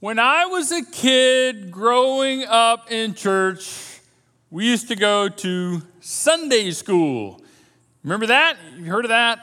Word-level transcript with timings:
When 0.00 0.20
I 0.20 0.46
was 0.46 0.70
a 0.70 0.84
kid 0.84 1.72
growing 1.72 2.44
up 2.44 2.92
in 2.92 3.14
church, 3.14 3.98
we 4.48 4.64
used 4.64 4.86
to 4.88 4.94
go 4.94 5.28
to 5.28 5.82
Sunday 5.98 6.70
school. 6.70 7.42
Remember 8.04 8.26
that? 8.26 8.58
You 8.76 8.84
heard 8.84 9.04
of 9.04 9.08
that? 9.08 9.40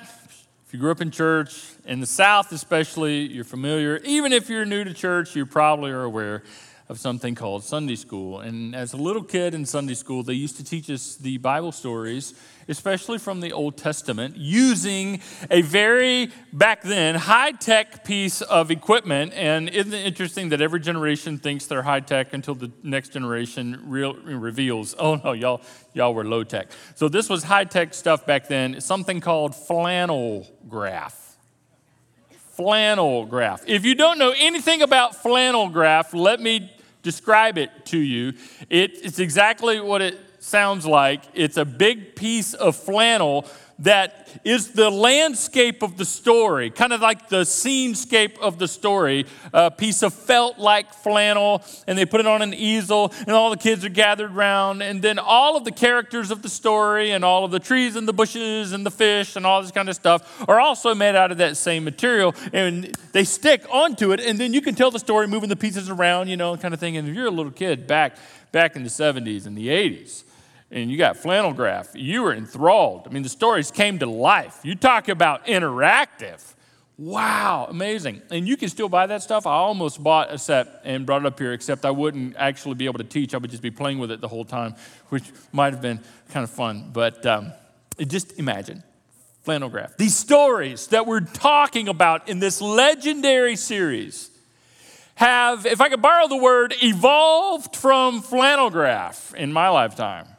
If 0.65 0.69
you 0.71 0.79
grew 0.79 0.91
up 0.91 1.01
in 1.01 1.11
church, 1.11 1.61
in 1.83 1.99
the 1.99 2.05
South 2.05 2.53
especially, 2.53 3.27
you're 3.27 3.43
familiar. 3.43 3.97
Even 4.05 4.31
if 4.31 4.47
you're 4.47 4.63
new 4.63 4.85
to 4.85 4.93
church, 4.93 5.35
you 5.35 5.45
probably 5.45 5.91
are 5.91 6.03
aware 6.03 6.41
of 6.87 6.99
something 6.99 7.35
called 7.35 7.63
Sunday 7.63 7.95
school. 7.95 8.39
And 8.39 8.75
as 8.75 8.93
a 8.93 8.97
little 8.97 9.23
kid 9.23 9.53
in 9.53 9.65
Sunday 9.65 9.95
school, 9.95 10.23
they 10.23 10.33
used 10.33 10.57
to 10.57 10.63
teach 10.63 10.89
us 10.89 11.15
the 11.15 11.37
Bible 11.37 11.71
stories 11.71 12.33
especially 12.67 13.17
from 13.17 13.41
the 13.41 13.51
Old 13.51 13.77
Testament, 13.77 14.35
using 14.37 15.21
a 15.49 15.61
very, 15.61 16.31
back 16.51 16.81
then, 16.81 17.15
high 17.15 17.51
tech 17.51 18.03
piece 18.03 18.41
of 18.41 18.71
equipment. 18.71 19.33
And 19.33 19.69
isn't 19.69 19.93
it 19.93 20.05
interesting 20.05 20.49
that 20.49 20.61
every 20.61 20.79
generation 20.79 21.37
thinks 21.37 21.65
they're 21.65 21.83
high 21.83 21.99
tech 21.99 22.33
until 22.33 22.55
the 22.55 22.71
next 22.83 23.09
generation 23.09 23.81
real, 23.85 24.13
reveals, 24.15 24.95
oh 24.99 25.15
no, 25.15 25.33
y'all, 25.33 25.61
y'all 25.93 26.13
were 26.13 26.25
low 26.25 26.43
tech. 26.43 26.69
So 26.95 27.09
this 27.09 27.29
was 27.29 27.43
high 27.43 27.65
tech 27.65 27.93
stuff 27.93 28.25
back 28.25 28.47
then, 28.47 28.81
something 28.81 29.21
called 29.21 29.55
flannel 29.55 30.47
graph 30.67 31.21
flannel 32.55 33.25
graph. 33.25 33.63
If 33.67 33.83
you 33.83 33.95
don't 33.95 34.17
know 34.17 34.33
anything 34.37 34.81
about 34.81 35.13
flannel 35.13 35.67
graph, 35.67 36.13
let 36.13 36.39
me 36.39 36.71
describe 37.05 37.59
it 37.59 37.69
to 37.85 37.99
you. 37.99 38.33
It, 38.67 38.99
it's 39.03 39.19
exactly 39.19 39.79
what 39.79 40.01
it 40.01 40.19
sounds 40.39 40.87
like. 40.87 41.21
It's 41.35 41.55
a 41.55 41.63
big 41.63 42.15
piece 42.15 42.55
of 42.55 42.75
flannel 42.75 43.45
that 43.79 44.39
is 44.45 44.71
the 44.71 44.89
landscape 44.89 45.83
of 45.83 45.97
the 45.97 46.05
story, 46.05 46.69
kind 46.69 46.93
of 46.93 47.01
like 47.01 47.29
the 47.29 47.41
scenescape 47.41 48.39
of 48.39 48.57
the 48.57 48.67
story. 48.67 49.25
A 49.53 49.69
piece 49.69 50.01
of 50.01 50.13
felt 50.13 50.59
like 50.59 50.93
flannel, 50.93 51.63
and 51.87 51.97
they 51.97 52.05
put 52.05 52.21
it 52.21 52.27
on 52.27 52.41
an 52.41 52.53
easel, 52.53 53.11
and 53.19 53.31
all 53.31 53.49
the 53.49 53.57
kids 53.57 53.83
are 53.83 53.89
gathered 53.89 54.31
around. 54.31 54.81
And 54.81 55.01
then 55.01 55.19
all 55.19 55.57
of 55.57 55.65
the 55.65 55.71
characters 55.71 56.31
of 56.31 56.41
the 56.41 56.49
story, 56.49 57.11
and 57.11 57.25
all 57.25 57.43
of 57.43 57.51
the 57.51 57.59
trees 57.59 57.95
and 57.95 58.07
the 58.07 58.13
bushes 58.13 58.71
and 58.71 58.85
the 58.85 58.91
fish 58.91 59.35
and 59.35 59.45
all 59.45 59.61
this 59.61 59.71
kind 59.71 59.89
of 59.89 59.95
stuff 59.95 60.47
are 60.47 60.59
also 60.59 60.95
made 60.95 61.15
out 61.15 61.31
of 61.31 61.37
that 61.39 61.57
same 61.57 61.83
material. 61.83 62.33
And 62.53 62.85
they 63.11 63.23
stick 63.23 63.65
onto 63.69 64.11
it, 64.11 64.19
and 64.19 64.39
then 64.39 64.53
you 64.53 64.61
can 64.61 64.75
tell 64.75 64.91
the 64.91 64.99
story 64.99 65.27
moving 65.27 65.49
the 65.49 65.55
pieces 65.55 65.89
around, 65.89 66.27
you 66.27 66.37
know, 66.37 66.55
kind 66.57 66.73
of 66.73 66.79
thing. 66.79 66.97
And 66.97 67.09
if 67.09 67.15
you're 67.15 67.27
a 67.27 67.31
little 67.31 67.51
kid 67.51 67.87
back, 67.87 68.17
back 68.51 68.75
in 68.75 68.83
the 68.83 68.89
70s 68.89 69.45
and 69.45 69.57
the 69.57 69.67
80s, 69.67 70.24
and 70.75 70.91
you 70.91 70.97
got 70.97 71.15
flannel 71.15 71.53
graph, 71.53 71.95
you 71.95 72.21
were 72.21 72.33
enthralled. 72.33 73.07
I 73.07 73.09
mean, 73.09 73.23
the 73.23 73.29
stories 73.29 73.71
came 73.71 73.97
to 73.99 74.05
life. 74.05 74.59
You 74.63 74.75
talk 74.75 75.07
about 75.07 75.45
interactive. 75.45 76.53
Wow, 76.97 77.67
amazing. 77.69 78.21
And 78.29 78.45
you 78.45 78.57
can 78.57 78.67
still 78.67 78.89
buy 78.89 79.07
that 79.07 79.23
stuff. 79.23 79.47
I 79.47 79.53
almost 79.53 80.03
bought 80.03 80.33
a 80.33 80.37
set 80.37 80.81
and 80.83 81.05
brought 81.05 81.21
it 81.21 81.27
up 81.27 81.39
here, 81.39 81.53
except 81.53 81.85
I 81.85 81.91
wouldn't 81.91 82.35
actually 82.35 82.75
be 82.75 82.85
able 82.85 82.97
to 82.97 83.05
teach. 83.05 83.33
I 83.33 83.37
would 83.37 83.51
just 83.51 83.63
be 83.63 83.71
playing 83.71 83.99
with 83.99 84.11
it 84.11 84.19
the 84.19 84.27
whole 84.27 84.43
time, 84.43 84.75
which 85.09 85.23
might 85.53 85.71
have 85.71 85.81
been 85.81 86.01
kind 86.29 86.43
of 86.43 86.49
fun. 86.49 86.89
But 86.91 87.25
um, 87.25 87.53
just 87.97 88.37
imagine 88.37 88.83
flannel 89.43 89.69
graph. 89.69 89.95
These 89.95 90.17
stories 90.17 90.87
that 90.87 91.07
we're 91.07 91.21
talking 91.21 91.87
about 91.87 92.27
in 92.27 92.39
this 92.39 92.59
legendary 92.59 93.55
series 93.55 94.29
have, 95.15 95.65
if 95.65 95.79
I 95.79 95.87
could 95.87 96.01
borrow 96.01 96.27
the 96.27 96.35
word, 96.35 96.75
evolved 96.83 97.77
from 97.77 98.21
flannel 98.21 98.69
graph 98.69 99.33
in 99.35 99.53
my 99.53 99.69
lifetime. 99.69 100.34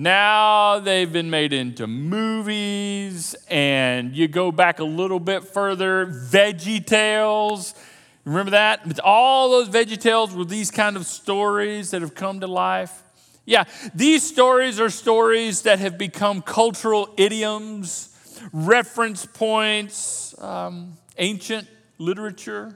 Now 0.00 0.78
they've 0.78 1.12
been 1.12 1.28
made 1.28 1.52
into 1.52 1.86
movies, 1.86 3.36
and 3.50 4.16
you 4.16 4.28
go 4.28 4.50
back 4.50 4.78
a 4.78 4.84
little 4.84 5.20
bit 5.20 5.44
further, 5.44 6.06
Veggie 6.06 6.82
Tales. 6.82 7.74
Remember 8.24 8.52
that? 8.52 8.98
All 9.00 9.50
those 9.50 9.68
Veggie 9.68 10.00
Tales 10.00 10.34
were 10.34 10.46
these 10.46 10.70
kind 10.70 10.96
of 10.96 11.04
stories 11.04 11.90
that 11.90 12.00
have 12.00 12.14
come 12.14 12.40
to 12.40 12.46
life. 12.46 13.02
Yeah, 13.44 13.64
these 13.94 14.22
stories 14.22 14.80
are 14.80 14.88
stories 14.88 15.60
that 15.62 15.80
have 15.80 15.98
become 15.98 16.40
cultural 16.40 17.12
idioms, 17.18 18.08
reference 18.54 19.26
points. 19.26 20.34
Um, 20.40 20.96
ancient 21.18 21.68
literature 21.98 22.74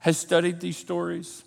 has 0.00 0.18
studied 0.18 0.58
these 0.58 0.76
stories. 0.76 1.44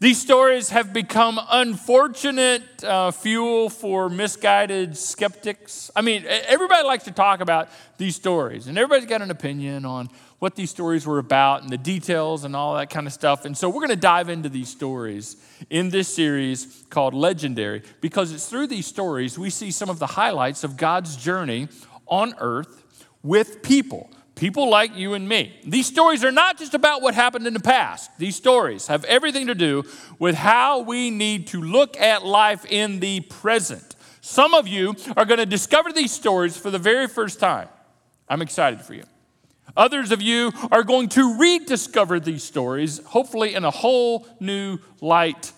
These 0.00 0.20
stories 0.20 0.70
have 0.70 0.92
become 0.92 1.40
unfortunate 1.50 2.84
uh, 2.84 3.10
fuel 3.10 3.68
for 3.68 4.08
misguided 4.08 4.96
skeptics. 4.96 5.90
I 5.96 6.02
mean, 6.02 6.24
everybody 6.24 6.84
likes 6.84 7.02
to 7.04 7.10
talk 7.10 7.40
about 7.40 7.68
these 7.96 8.14
stories, 8.14 8.68
and 8.68 8.78
everybody's 8.78 9.08
got 9.08 9.22
an 9.22 9.32
opinion 9.32 9.84
on 9.84 10.08
what 10.38 10.54
these 10.54 10.70
stories 10.70 11.04
were 11.04 11.18
about 11.18 11.62
and 11.62 11.70
the 11.70 11.78
details 11.78 12.44
and 12.44 12.54
all 12.54 12.76
that 12.76 12.90
kind 12.90 13.08
of 13.08 13.12
stuff. 13.12 13.44
And 13.44 13.58
so 13.58 13.68
we're 13.68 13.80
going 13.80 13.88
to 13.88 13.96
dive 13.96 14.28
into 14.28 14.48
these 14.48 14.68
stories 14.68 15.36
in 15.68 15.90
this 15.90 16.06
series 16.06 16.84
called 16.90 17.12
Legendary 17.12 17.82
because 18.00 18.30
it's 18.30 18.48
through 18.48 18.68
these 18.68 18.86
stories 18.86 19.36
we 19.36 19.50
see 19.50 19.72
some 19.72 19.90
of 19.90 19.98
the 19.98 20.06
highlights 20.06 20.62
of 20.62 20.76
God's 20.76 21.16
journey 21.16 21.66
on 22.06 22.34
earth 22.38 22.84
with 23.24 23.64
people 23.64 24.08
people 24.38 24.70
like 24.70 24.96
you 24.96 25.14
and 25.14 25.28
me. 25.28 25.52
These 25.64 25.86
stories 25.86 26.24
are 26.24 26.32
not 26.32 26.58
just 26.58 26.72
about 26.72 27.02
what 27.02 27.14
happened 27.14 27.46
in 27.46 27.54
the 27.54 27.60
past, 27.60 28.10
these 28.18 28.36
stories 28.36 28.86
have 28.86 29.04
everything 29.04 29.48
to 29.48 29.54
do 29.54 29.84
with 30.18 30.34
how 30.34 30.80
we 30.80 31.10
need 31.10 31.48
to 31.48 31.60
look 31.60 31.96
at 31.98 32.24
life 32.24 32.64
in 32.64 33.00
the 33.00 33.20
present. 33.20 33.96
Some 34.20 34.54
of 34.54 34.68
you 34.68 34.94
are 35.16 35.24
going 35.24 35.38
to 35.38 35.46
discover 35.46 35.92
these 35.92 36.12
stories 36.12 36.56
for 36.56 36.70
the 36.70 36.78
very 36.78 37.06
first 37.06 37.40
time. 37.40 37.68
I'm 38.28 38.42
excited 38.42 38.80
for 38.82 38.94
you. 38.94 39.04
Others 39.76 40.12
of 40.12 40.22
you 40.22 40.52
are 40.70 40.82
going 40.82 41.08
to 41.10 41.38
rediscover 41.38 42.20
these 42.20 42.42
stories, 42.42 42.98
hopefully 43.04 43.54
in 43.54 43.64
a 43.64 43.70
whole 43.70 44.26
new 44.40 44.78
light. 45.00 45.52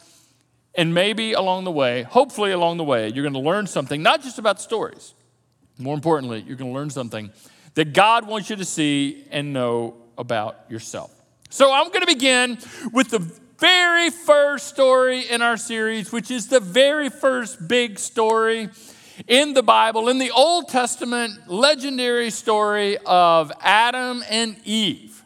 And 0.74 0.94
maybe 0.94 1.32
along 1.32 1.64
the 1.64 1.70
way, 1.70 2.02
hopefully 2.02 2.52
along 2.52 2.76
the 2.76 2.84
way, 2.84 3.08
you're 3.08 3.22
going 3.22 3.34
to 3.34 3.41
learn 3.41 3.66
something, 3.66 4.02
not 4.02 4.22
just 4.22 4.38
about 4.38 4.60
stories. 4.60 5.14
More 5.78 5.94
importantly, 5.94 6.44
you're 6.47 6.56
going 6.56 6.70
to 6.70 6.78
learn 6.78 6.91
something 6.91 7.30
that 7.75 7.92
God 7.92 8.26
wants 8.26 8.50
you 8.50 8.56
to 8.56 8.64
see 8.64 9.25
and 9.31 9.53
know 9.53 9.97
about 10.19 10.64
yourself. 10.69 11.12
So 11.48 11.72
I'm 11.72 11.88
going 11.88 12.03
to 12.03 12.06
begin 12.06 12.58
with 12.92 13.10
the 13.10 13.19
very 13.58 14.10
first 14.10 14.69
story 14.69 15.28
in 15.28 15.42
our 15.42 15.56
series, 15.56 16.12
which 16.12 16.30
is 16.30 16.48
the 16.48 16.60
very 16.60 17.09
first 17.09 17.69
big 17.69 17.98
story 17.98 18.69
in 19.28 19.53
the 19.53 19.62
Bible, 19.62 20.09
in 20.09 20.19
the 20.19 20.30
Old 20.30 20.69
Testament 20.69 21.48
legendary 21.48 22.30
story 22.30 22.97
of 23.04 23.53
Adam 23.60 24.25
and 24.30 24.56
Eve. 24.64 25.22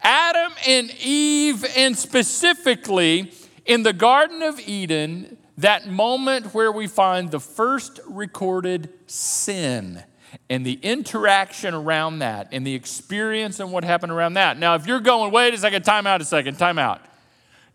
Adam 0.00 0.52
and 0.66 0.90
Eve, 1.02 1.64
and 1.76 1.96
specifically 1.96 3.32
in 3.66 3.82
the 3.82 3.92
Garden 3.92 4.42
of 4.42 4.58
Eden, 4.60 5.36
that 5.58 5.86
moment 5.86 6.54
where 6.54 6.72
we 6.72 6.86
find 6.86 7.30
the 7.30 7.40
first 7.40 8.00
recorded 8.08 8.88
sin 9.06 10.02
and 10.48 10.64
the 10.64 10.78
interaction 10.82 11.74
around 11.74 12.20
that 12.20 12.48
and 12.52 12.66
the 12.66 12.74
experience 12.74 13.60
and 13.60 13.72
what 13.72 13.84
happened 13.84 14.12
around 14.12 14.34
that. 14.34 14.58
Now, 14.58 14.74
if 14.74 14.86
you're 14.86 15.00
going, 15.00 15.32
wait 15.32 15.54
a 15.54 15.58
second, 15.58 15.82
time 15.82 16.06
out 16.06 16.20
a 16.20 16.24
second, 16.24 16.58
time 16.58 16.78
out. 16.78 17.02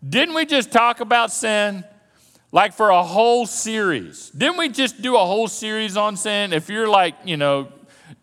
Didn't 0.06 0.34
we 0.34 0.46
just 0.46 0.70
talk 0.70 1.00
about 1.00 1.32
sin 1.32 1.84
like 2.52 2.72
for 2.72 2.90
a 2.90 3.02
whole 3.02 3.46
series? 3.46 4.30
Didn't 4.30 4.58
we 4.58 4.68
just 4.68 5.02
do 5.02 5.16
a 5.16 5.24
whole 5.24 5.48
series 5.48 5.96
on 5.96 6.16
sin? 6.16 6.52
If 6.52 6.68
you're 6.68 6.88
like, 6.88 7.14
you 7.24 7.36
know, 7.36 7.68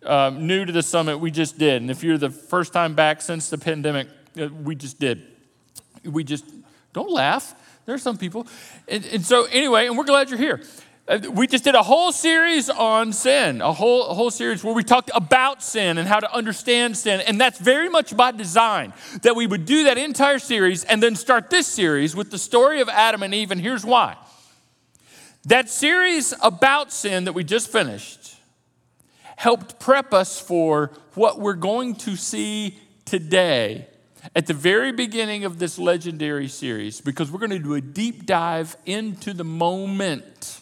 um, 0.03 0.47
new 0.47 0.65
to 0.65 0.71
the 0.71 0.83
summit, 0.83 1.17
we 1.17 1.31
just 1.31 1.57
did. 1.57 1.81
And 1.81 1.91
if 1.91 2.03
you're 2.03 2.17
the 2.17 2.29
first 2.29 2.73
time 2.73 2.93
back 2.93 3.21
since 3.21 3.49
the 3.49 3.57
pandemic, 3.57 4.07
uh, 4.39 4.47
we 4.47 4.75
just 4.75 4.99
did. 4.99 5.23
We 6.03 6.23
just, 6.23 6.45
don't 6.93 7.11
laugh. 7.11 7.55
There 7.85 7.95
are 7.95 7.99
some 7.99 8.17
people. 8.17 8.47
And, 8.87 9.05
and 9.05 9.25
so, 9.25 9.45
anyway, 9.45 9.87
and 9.87 9.97
we're 9.97 10.05
glad 10.05 10.29
you're 10.29 10.39
here. 10.39 10.61
Uh, 11.07 11.19
we 11.33 11.45
just 11.45 11.63
did 11.63 11.75
a 11.75 11.83
whole 11.83 12.11
series 12.11 12.67
on 12.67 13.13
sin, 13.13 13.61
a 13.61 13.71
whole, 13.71 14.07
a 14.07 14.13
whole 14.15 14.31
series 14.31 14.63
where 14.63 14.73
we 14.73 14.83
talked 14.83 15.11
about 15.13 15.61
sin 15.61 15.99
and 15.99 16.07
how 16.07 16.19
to 16.19 16.33
understand 16.33 16.97
sin. 16.97 17.21
And 17.21 17.39
that's 17.39 17.59
very 17.59 17.89
much 17.89 18.17
by 18.17 18.31
design 18.31 18.91
that 19.21 19.35
we 19.35 19.45
would 19.45 19.65
do 19.65 19.83
that 19.83 19.99
entire 19.99 20.39
series 20.39 20.83
and 20.83 21.03
then 21.03 21.15
start 21.15 21.51
this 21.51 21.67
series 21.67 22.15
with 22.15 22.31
the 22.31 22.39
story 22.39 22.81
of 22.81 22.89
Adam 22.89 23.21
and 23.21 23.35
Eve. 23.35 23.51
And 23.51 23.61
here's 23.61 23.85
why 23.85 24.17
that 25.45 25.69
series 25.69 26.33
about 26.41 26.91
sin 26.91 27.25
that 27.25 27.33
we 27.33 27.43
just 27.43 27.71
finished 27.71 28.37
helped 29.35 29.79
prep 29.79 30.11
us 30.11 30.39
for 30.39 30.91
what 31.13 31.39
we're 31.39 31.53
going 31.53 31.93
to 31.93 32.15
see 32.15 32.79
today 33.03 33.85
at 34.35 34.47
the 34.47 34.55
very 34.55 34.91
beginning 34.91 35.45
of 35.45 35.59
this 35.59 35.77
legendary 35.77 36.47
series 36.47 36.99
because 36.99 37.31
we're 37.31 37.37
going 37.37 37.51
to 37.51 37.59
do 37.59 37.75
a 37.75 37.81
deep 37.81 38.25
dive 38.25 38.75
into 38.87 39.33
the 39.33 39.43
moment 39.43 40.61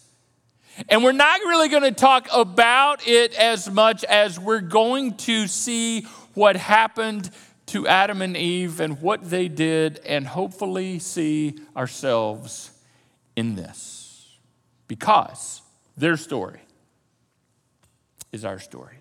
and 0.90 1.04
we're 1.04 1.12
not 1.12 1.40
really 1.42 1.70
going 1.70 1.84
to 1.84 1.92
talk 1.92 2.28
about 2.34 3.08
it 3.08 3.34
as 3.36 3.70
much 3.70 4.04
as 4.04 4.40
we're 4.40 4.60
going 4.60 5.16
to 5.18 5.48
see 5.48 6.02
what 6.34 6.56
happened 6.56 7.30
to 7.68 7.88
Adam 7.88 8.22
and 8.22 8.36
Eve 8.36 8.80
and 8.80 9.02
what 9.02 9.30
they 9.30 9.48
did, 9.48 10.00
and 10.06 10.28
hopefully 10.28 11.00
see 11.00 11.56
ourselves 11.76 12.72
in 13.36 13.56
this. 13.56 14.38
Because 14.88 15.62
their 15.96 16.18
story 16.18 16.60
is 18.32 18.44
our 18.44 18.60
story. 18.60 18.98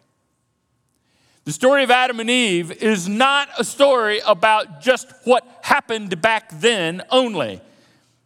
The 1.44 1.52
story 1.52 1.82
of 1.82 1.90
Adam 1.90 2.20
and 2.20 2.30
Eve 2.30 2.70
is 2.70 3.08
not 3.08 3.48
a 3.58 3.64
story 3.64 4.20
about 4.24 4.80
just 4.80 5.12
what 5.24 5.44
happened 5.62 6.22
back 6.22 6.48
then 6.60 7.02
only. 7.10 7.60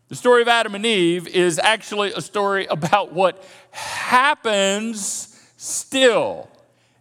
The 0.09 0.15
story 0.15 0.43
of 0.43 0.49
Adam 0.49 0.77
and 0.77 0.87
Eve 0.87 1.27
is 1.27 1.59
actually 1.59 2.13
a 2.13 2.21
story 2.21 2.67
about 2.67 3.13
what 3.13 3.45
happens 3.73 5.37
still, 5.57 6.49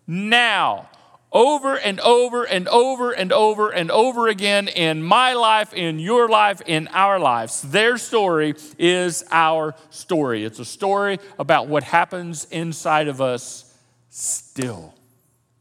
now, 0.07 0.89
over 1.31 1.75
and 1.75 1.99
over 1.99 2.45
and 2.45 2.67
over 2.67 3.11
and 3.11 3.31
over 3.31 3.69
and 3.69 3.91
over 3.91 4.27
again 4.27 4.67
in 4.69 5.03
my 5.03 5.33
life, 5.33 5.71
in 5.73 5.99
your 5.99 6.27
life, 6.27 6.61
in 6.65 6.87
our 6.93 7.19
lives. 7.19 7.61
Their 7.61 7.97
story 7.97 8.55
is 8.79 9.23
our 9.29 9.75
story. 9.91 10.43
It's 10.43 10.59
a 10.59 10.65
story 10.65 11.19
about 11.37 11.67
what 11.67 11.83
happens 11.83 12.45
inside 12.45 13.07
of 13.07 13.21
us 13.21 13.71
still. 14.09 14.95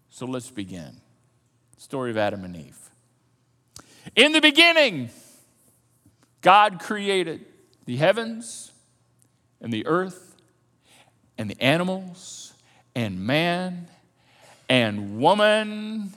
So 0.08 0.24
let's 0.24 0.50
begin. 0.50 1.00
Story 1.76 2.10
of 2.10 2.16
Adam 2.16 2.44
and 2.44 2.56
Eve. 2.56 2.78
In 4.16 4.32
the 4.32 4.40
beginning, 4.40 5.10
God 6.44 6.78
created 6.78 7.46
the 7.86 7.96
heavens 7.96 8.70
and 9.62 9.72
the 9.72 9.86
earth 9.86 10.36
and 11.38 11.48
the 11.48 11.60
animals 11.60 12.52
and 12.94 13.18
man 13.18 13.88
and 14.68 15.18
woman 15.18 16.12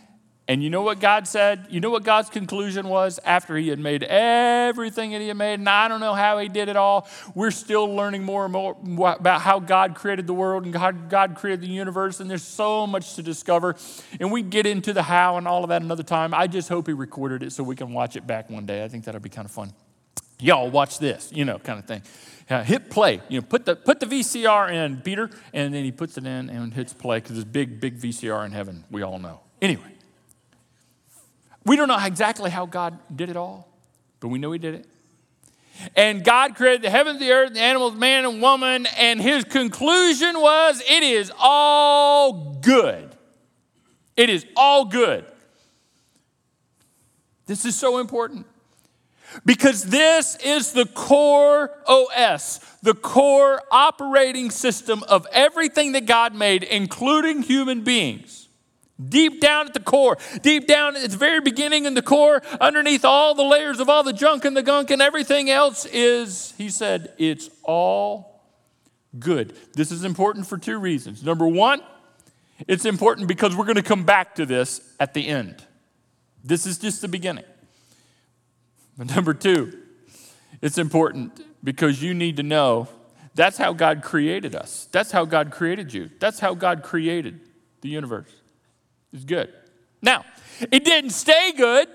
and 0.49 0.63
you 0.63 0.69
know 0.69 0.81
what 0.81 1.01
God 1.01 1.27
said? 1.27 1.67
You 1.69 1.81
know 1.81 1.89
what 1.89 2.03
God's 2.03 2.29
conclusion 2.29 2.87
was 2.87 3.19
after 3.25 3.57
He 3.57 3.67
had 3.67 3.79
made 3.79 4.01
everything 4.03 5.11
that 5.11 5.19
He 5.19 5.27
had 5.27 5.35
made? 5.35 5.55
And 5.55 5.67
I 5.67 5.89
don't 5.89 5.99
know 5.99 6.13
how 6.13 6.39
He 6.39 6.47
did 6.47 6.69
it 6.69 6.77
all. 6.77 7.07
We're 7.35 7.51
still 7.51 7.93
learning 7.93 8.23
more 8.23 8.45
and 8.45 8.53
more 8.53 8.77
about 9.19 9.41
how 9.41 9.59
God 9.59 9.95
created 9.95 10.25
the 10.25 10.33
world 10.33 10.63
and 10.63 10.71
God, 10.71 11.09
God 11.09 11.35
created 11.35 11.61
the 11.61 11.67
universe, 11.67 12.21
and 12.21 12.29
there's 12.29 12.43
so 12.43 12.87
much 12.87 13.15
to 13.15 13.23
discover. 13.23 13.75
And 14.21 14.31
we 14.31 14.41
get 14.41 14.65
into 14.65 14.93
the 14.93 15.03
how 15.03 15.35
and 15.35 15.49
all 15.49 15.63
of 15.63 15.69
that 15.69 15.81
another 15.81 16.03
time. 16.03 16.33
I 16.33 16.47
just 16.47 16.69
hope 16.69 16.87
He 16.87 16.93
recorded 16.93 17.43
it 17.43 17.51
so 17.51 17.61
we 17.63 17.75
can 17.75 17.91
watch 17.91 18.15
it 18.15 18.25
back 18.25 18.49
one 18.49 18.65
day. 18.65 18.85
I 18.85 18.87
think 18.87 19.03
that'll 19.03 19.19
be 19.19 19.29
kind 19.29 19.45
of 19.45 19.51
fun. 19.51 19.73
Y'all 20.39 20.69
watch 20.69 20.99
this, 20.99 21.31
you 21.33 21.45
know, 21.45 21.59
kind 21.59 21.79
of 21.79 21.85
thing. 21.85 22.01
Yeah, 22.49 22.63
hit 22.63 22.89
play. 22.89 23.21
You 23.27 23.41
know, 23.41 23.47
put 23.47 23.65
the 23.65 23.75
put 23.75 23.99
the 23.99 24.05
VCR 24.05 24.71
in, 24.71 25.01
Peter, 25.01 25.29
and 25.53 25.73
then 25.73 25.83
he 25.83 25.91
puts 25.91 26.17
it 26.17 26.25
in 26.25 26.49
and 26.49 26.73
hits 26.73 26.93
play 26.93 27.19
because 27.19 27.37
it's 27.37 27.49
big, 27.49 27.79
big 27.79 27.99
VCR 27.99 28.45
in 28.45 28.51
heaven. 28.51 28.83
We 28.89 29.01
all 29.01 29.19
know. 29.19 29.41
Anyway. 29.61 29.93
We 31.67 31.75
don't 31.75 31.89
know 31.89 31.99
exactly 32.01 32.49
how 32.49 32.65
God 32.65 32.97
did 33.13 33.29
it 33.29 33.35
all, 33.35 33.67
but 34.21 34.29
we 34.29 34.39
know 34.39 34.53
He 34.53 34.57
did 34.57 34.75
it. 34.75 34.85
And 35.97 36.23
God 36.23 36.55
created 36.55 36.81
the 36.81 36.89
heavens, 36.89 37.19
the 37.19 37.29
earth, 37.29 37.53
the 37.53 37.59
animals, 37.59 37.93
man 37.93 38.25
and 38.25 38.41
woman, 38.41 38.87
and 38.97 39.21
His 39.21 39.43
conclusion 39.43 40.39
was 40.39 40.81
it 40.89 41.03
is 41.03 41.29
all 41.37 42.57
good. 42.61 43.09
It 44.15 44.29
is 44.29 44.45
all 44.55 44.85
good. 44.85 45.25
This 47.47 47.65
is 47.65 47.75
so 47.75 47.97
important 47.97 48.45
because 49.45 49.83
this 49.83 50.35
is 50.37 50.71
the 50.71 50.85
core 50.85 51.71
OS, 51.87 52.59
the 52.81 52.93
core 52.93 53.61
operating 53.71 54.51
system 54.51 55.03
of 55.03 55.27
everything 55.31 55.93
that 55.93 56.05
God 56.05 56.33
made, 56.33 56.63
including 56.63 57.43
human 57.43 57.83
beings. 57.83 58.47
Deep 59.09 59.39
down 59.39 59.67
at 59.67 59.73
the 59.75 59.79
core, 59.79 60.17
deep 60.41 60.65
down 60.65 60.95
at 60.95 61.03
its 61.03 61.13
very 61.13 61.39
beginning 61.39 61.85
in 61.85 61.93
the 61.93 62.01
core, 62.01 62.41
underneath 62.59 63.05
all 63.05 63.35
the 63.35 63.43
layers 63.43 63.79
of 63.79 63.89
all 63.89 64.01
the 64.01 64.13
junk 64.13 64.43
and 64.43 64.57
the 64.57 64.63
gunk 64.63 64.89
and 64.89 65.03
everything 65.03 65.51
else 65.51 65.85
is, 65.85 66.55
he 66.57 66.67
said, 66.67 67.13
it's 67.19 67.47
all 67.61 68.41
good. 69.19 69.55
This 69.73 69.91
is 69.91 70.03
important 70.03 70.47
for 70.47 70.57
two 70.57 70.79
reasons. 70.79 71.23
Number 71.23 71.47
one, 71.47 71.81
it's 72.67 72.85
important 72.85 73.27
because 73.27 73.55
we're 73.55 73.65
going 73.65 73.75
to 73.75 73.83
come 73.83 74.03
back 74.03 74.33
to 74.35 74.47
this 74.47 74.81
at 74.99 75.13
the 75.13 75.27
end. 75.27 75.63
This 76.43 76.65
is 76.65 76.79
just 76.79 77.01
the 77.01 77.07
beginning. 77.07 77.43
But 78.97 79.07
number 79.15 79.33
two, 79.33 79.77
it's 80.61 80.77
important 80.77 81.39
because 81.63 82.01
you 82.01 82.13
need 82.13 82.37
to 82.37 82.43
know 82.43 82.87
that's 83.35 83.57
how 83.57 83.73
God 83.73 84.01
created 84.01 84.55
us. 84.55 84.87
That's 84.91 85.11
how 85.11 85.25
God 85.25 85.51
created 85.51 85.93
you. 85.93 86.09
That's 86.19 86.39
how 86.39 86.55
God 86.55 86.81
created 86.81 87.39
the 87.81 87.89
universe. 87.89 88.33
It's 89.13 89.25
good. 89.25 89.53
Now, 90.01 90.25
it 90.71 90.83
didn't 90.83 91.11
stay 91.11 91.51
good, 91.55 91.87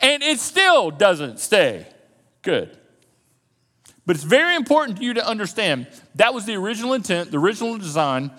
and 0.00 0.22
it 0.22 0.40
still 0.40 0.90
doesn't 0.90 1.38
stay 1.38 1.86
good. 2.42 2.76
But 4.04 4.16
it's 4.16 4.24
very 4.24 4.54
important 4.54 4.98
to 4.98 5.04
you 5.04 5.14
to 5.14 5.26
understand 5.26 5.88
that 6.14 6.32
was 6.32 6.46
the 6.46 6.54
original 6.54 6.92
intent, 6.92 7.30
the 7.30 7.38
original 7.38 7.76
design, 7.78 8.30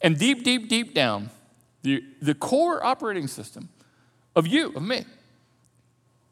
and 0.00 0.18
deep, 0.18 0.44
deep, 0.44 0.68
deep 0.68 0.94
down, 0.94 1.30
the, 1.82 2.02
the 2.20 2.34
core 2.34 2.84
operating 2.84 3.26
system 3.26 3.68
of 4.36 4.46
you, 4.46 4.72
of 4.74 4.82
me, 4.82 5.04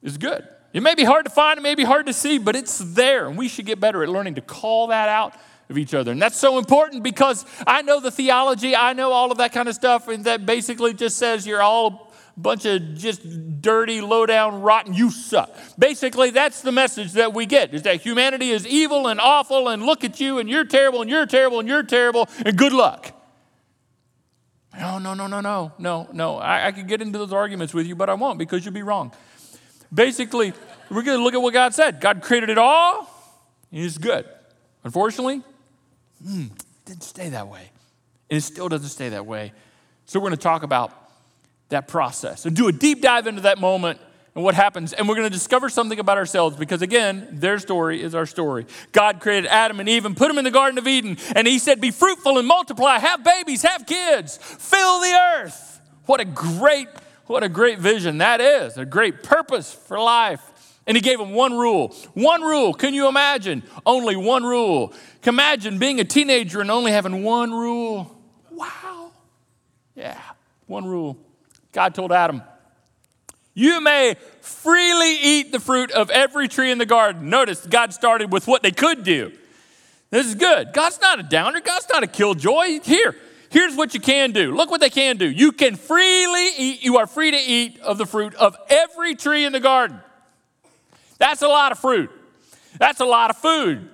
is 0.07 0.17
good. 0.17 0.47
It 0.73 0.83
may 0.83 0.95
be 0.95 1.05
hard 1.05 1.25
to 1.27 1.31
find, 1.31 1.59
it 1.59 1.63
may 1.63 1.75
be 1.75 1.85
hard 1.85 2.07
to 2.07 2.13
see, 2.13 2.39
but 2.39 2.55
it's 2.55 2.79
there, 2.79 3.29
and 3.29 3.37
we 3.37 3.49
should 3.49 3.67
get 3.67 3.81
better 3.81 4.03
at 4.03 4.09
learning 4.09 4.37
to 4.37 4.41
call 4.41 4.89
that 4.89 5.09
out 5.09 5.35
of 5.69 5.79
each 5.79 5.95
other. 5.95 6.13
And 6.13 6.23
that's 6.23 6.39
so 6.39 6.59
important 6.59 7.03
because 7.03 7.45
I 7.67 7.83
know 7.83 7.99
the 7.99 8.11
theology, 8.11 8.77
I 8.77 8.93
know 8.93 9.11
all 9.11 9.33
of 9.33 9.39
that 9.39 9.53
kind 9.53 9.69
of 9.69 9.75
stuff, 9.75 10.09
and 10.09 10.25
that 10.25 10.47
basically 10.47 10.95
just 10.95 11.19
says 11.19 11.47
you're 11.47 11.63
all 11.63 12.13
a 12.37 12.41
bunch 12.41 12.67
of 12.67 12.95
just 12.95 13.63
dirty, 13.63 14.01
low 14.01 14.27
down, 14.27 14.61
rotten, 14.61 14.93
you 14.93 15.11
suck. 15.11 15.51
Basically, 15.79 16.31
that's 16.31 16.61
the 16.61 16.73
message 16.73 17.13
that 17.13 17.33
we 17.33 17.47
get 17.47 17.75
is 17.75 17.83
that 17.83 18.03
humanity 18.03 18.51
is 18.51 18.67
evil 18.67 19.09
and 19.09 19.19
awful, 19.19 19.69
and 19.69 19.83
look 19.83 20.05
at 20.05 20.21
you, 20.21 20.39
and 20.39 20.49
you're 20.49 20.65
terrible, 20.65 21.01
and 21.01 21.11
you're 21.11 21.27
terrible, 21.27 21.59
and 21.59 21.69
you're 21.69 21.83
terrible, 21.83 22.29
and 22.45 22.57
good 22.57 22.73
luck. 22.73 23.13
No, 24.79 24.99
no, 24.99 25.15
no, 25.15 25.27
no, 25.27 25.41
no, 25.41 25.73
no, 25.79 26.09
no. 26.13 26.37
I, 26.37 26.67
I 26.67 26.73
could 26.73 26.87
get 26.87 27.01
into 27.01 27.19
those 27.19 27.33
arguments 27.33 27.73
with 27.73 27.87
you, 27.87 27.97
but 27.97 28.11
I 28.11 28.15
won't 28.15 28.39
because 28.39 28.65
you'll 28.65 28.75
be 28.75 28.83
wrong. 28.83 29.13
Basically, 29.93 30.53
we're 30.91 31.03
going 31.03 31.19
to 31.19 31.25
look 31.25 31.35
at 31.35 31.43
what 31.43 31.53
God 31.53 31.75
said. 31.75 32.01
God 32.01 32.23
created 32.23 32.51
it 32.51 32.59
all, 32.59 33.11
and 33.71 33.81
He's 33.81 33.99
good. 33.99 34.27
Unfortunately, 34.85 35.43
mm, 36.25 36.51
didn't 36.85 37.03
stay 37.03 37.29
that 37.31 37.49
way. 37.49 37.71
And 38.31 38.39
it 38.39 38.43
still 38.43 38.69
doesn't 38.69 38.89
stay 38.89 39.11
that 39.11 39.27
way. 39.27 39.53
So 40.07 40.21
we're 40.21 40.29
going 40.29 40.39
to 40.39 40.43
talk 40.43 40.63
about 40.63 40.93
that 41.69 41.89
process 41.89 42.47
and 42.47 42.55
do 42.55 42.69
a 42.69 42.73
deep 42.73 43.03
dive 43.03 43.27
into 43.27 43.43
that 43.43 43.59
moment 43.59 43.99
and 44.37 44.45
what 44.45 44.55
happens. 44.55 44.93
And 44.93 45.09
we're 45.09 45.17
going 45.17 45.27
to 45.27 45.35
discover 45.35 45.69
something 45.69 45.99
about 45.99 46.19
ourselves 46.19 46.57
because, 46.57 46.83
again, 46.83 47.29
their 47.33 47.59
story 47.59 48.03
is 48.03 48.15
our 48.15 48.27
story. 48.27 48.67
God 48.93 49.21
created 49.21 49.49
Adam 49.49 49.81
and 49.81 49.89
Eve 49.89 50.05
and 50.05 50.17
put 50.17 50.29
them 50.29 50.39
in 50.39 50.45
the 50.45 50.51
Garden 50.51 50.79
of 50.79 50.87
Eden. 50.87 51.17
And 51.35 51.49
He 51.49 51.59
said, 51.59 51.81
Be 51.81 51.91
fruitful 51.91 52.39
and 52.39 52.47
multiply, 52.47 52.99
have 52.99 53.25
babies, 53.25 53.63
have 53.63 53.87
kids, 53.87 54.37
fill 54.37 55.01
the 55.01 55.19
earth. 55.39 55.81
What 56.05 56.21
a 56.21 56.25
great, 56.25 56.89
what 57.27 57.43
a 57.43 57.49
great 57.49 57.79
vision 57.79 58.19
that 58.19 58.41
is, 58.41 58.79
a 58.79 58.85
great 58.85 59.23
purpose 59.23 59.73
for 59.73 59.99
life. 59.99 60.41
And 60.87 60.97
he 60.97 61.01
gave 61.01 61.19
them 61.19 61.33
one 61.33 61.53
rule. 61.57 61.95
One 62.15 62.43
rule. 62.43 62.73
Can 62.73 62.95
you 62.95 63.09
imagine? 63.09 63.65
Only 63.85 64.15
one 64.15 64.45
rule. 64.45 64.95
Can 65.23 65.35
imagine 65.35 65.79
being 65.79 65.99
a 65.99 66.05
teenager 66.05 66.61
and 66.61 66.71
only 66.71 66.93
having 66.93 67.25
one 67.25 67.51
rule. 67.51 68.17
Wow. 68.53 69.11
Yeah, 69.97 70.21
one 70.67 70.85
rule. 70.85 71.19
God 71.73 71.95
told 71.95 72.13
Adam, 72.13 72.43
You 73.53 73.81
may 73.81 74.15
freely 74.41 75.17
eat 75.21 75.51
the 75.51 75.59
fruit 75.59 75.91
of 75.91 76.11
every 76.11 76.47
tree 76.47 76.71
in 76.71 76.79
the 76.79 76.87
garden. 76.87 77.29
Notice 77.31 77.67
God 77.67 77.93
started 77.93 78.33
with 78.33 78.47
what 78.47 78.63
they 78.63 78.71
could 78.71 79.03
do. 79.03 79.33
This 80.11 80.27
is 80.27 80.37
good. 80.37 80.73
God's 80.73 81.01
not 81.01 81.19
a 81.19 81.25
downer, 81.25 81.61
God's 81.61 81.89
not 81.89 82.05
a 82.05 82.07
killjoy. 82.07 82.81
Here, 82.85 83.17
here's 83.51 83.77
what 83.77 83.95
you 83.95 84.01
can 84.01 84.33
do. 84.33 84.55
Look 84.55 84.71
what 84.71 84.81
they 84.81 84.91
can 84.91 85.17
do. 85.17 85.29
You 85.29 85.53
can 85.53 85.77
freely 85.77 86.49
eat, 86.59 86.83
you 86.83 86.99
are 86.99 87.07
free 87.07 87.31
to 87.31 87.37
eat 87.37 87.81
of 87.81 87.99
the 87.99 88.07
fruit 88.07 88.35
of 88.35 88.57
every 88.69 89.15
tree 89.15 89.45
in 89.45 89.53
the 89.53 89.61
garden. 89.61 90.01
That's 91.19 91.43
a 91.43 91.49
lot 91.49 91.73
of 91.73 91.79
fruit. 91.79 92.11
That's 92.79 93.01
a 93.01 93.05
lot 93.05 93.31
of 93.31 93.37
food. 93.37 93.91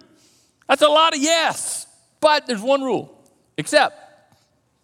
That's 0.68 0.82
a 0.82 0.88
lot 0.88 1.14
of 1.14 1.22
yes. 1.22 1.86
But 2.20 2.46
there's 2.46 2.62
one 2.62 2.82
rule, 2.82 3.16
except 3.56 3.98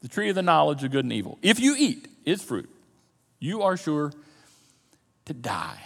the 0.03 0.09
tree 0.09 0.29
of 0.29 0.35
the 0.35 0.43
knowledge 0.43 0.85
of 0.85 0.91
good 0.91 1.05
and 1.05 1.13
evil. 1.13 1.39
If 1.43 1.61
you 1.61 1.75
eat 1.77 2.09
its 2.25 2.43
fruit, 2.43 2.69
you 3.41 3.63
are 3.63 3.77
sure 3.77 4.13
to 5.25 5.35
die. 5.35 5.81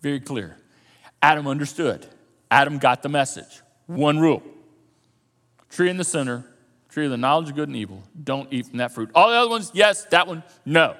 Very 0.00 0.20
clear. 0.20 0.56
Adam 1.20 1.46
understood. 1.46 2.06
Adam 2.50 2.78
got 2.78 3.02
the 3.02 3.08
message. 3.08 3.60
One 3.86 4.18
rule 4.18 4.42
tree 5.72 5.88
in 5.88 5.96
the 5.96 6.04
center, 6.04 6.44
tree 6.92 7.06
of 7.06 7.10
the 7.10 7.16
knowledge 7.16 7.48
of 7.48 7.56
good 7.56 7.68
and 7.68 7.76
evil. 7.76 8.02
Don't 8.22 8.52
eat 8.52 8.66
from 8.66 8.78
that 8.78 8.92
fruit. 8.92 9.10
All 9.14 9.30
the 9.30 9.36
other 9.36 9.48
ones, 9.50 9.70
yes, 9.74 10.04
that 10.06 10.26
one, 10.26 10.42
no. 10.64 10.94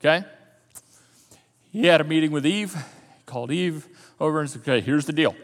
Okay? 0.00 0.24
He 1.70 1.86
had 1.86 2.00
a 2.00 2.04
meeting 2.04 2.30
with 2.30 2.44
Eve 2.44 2.74
he 2.74 2.80
called 3.26 3.50
Eve 3.50 3.86
over 4.20 4.40
and 4.40 4.50
said, 4.50 4.62
okay, 4.62 4.80
here's 4.80 5.06
the 5.06 5.12
deal. 5.12 5.34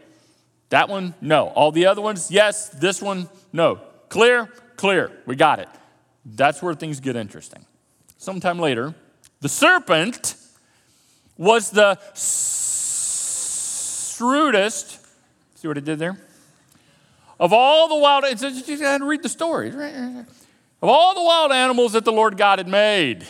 That 0.70 0.88
one, 0.88 1.14
no. 1.20 1.48
All 1.48 1.72
the 1.72 1.86
other 1.86 2.00
ones, 2.00 2.30
yes. 2.30 2.68
This 2.68 3.02
one, 3.02 3.28
no. 3.52 3.80
Clear? 4.08 4.52
Clear. 4.76 5.10
We 5.26 5.36
got 5.36 5.58
it. 5.58 5.68
That's 6.24 6.62
where 6.62 6.74
things 6.74 7.00
get 7.00 7.16
interesting. 7.16 7.64
Sometime 8.18 8.58
later, 8.58 8.94
the 9.40 9.48
serpent 9.48 10.36
was 11.36 11.70
the 11.70 11.98
shrewdest. 14.14 15.00
See 15.56 15.66
what 15.68 15.76
I 15.76 15.80
did 15.80 15.98
there? 15.98 16.18
Of 17.40 17.54
all 17.54 17.88
the 17.88 17.96
wild, 17.96 18.24
it's 18.26 18.42
read 18.42 19.22
the 19.22 19.28
story. 19.30 19.70
of 19.70 20.88
all 20.88 21.14
the 21.14 21.22
wild 21.22 21.52
animals 21.52 21.94
that 21.94 22.04
the 22.04 22.12
Lord 22.12 22.36
God 22.36 22.58
had 22.58 22.68
made. 22.68 23.26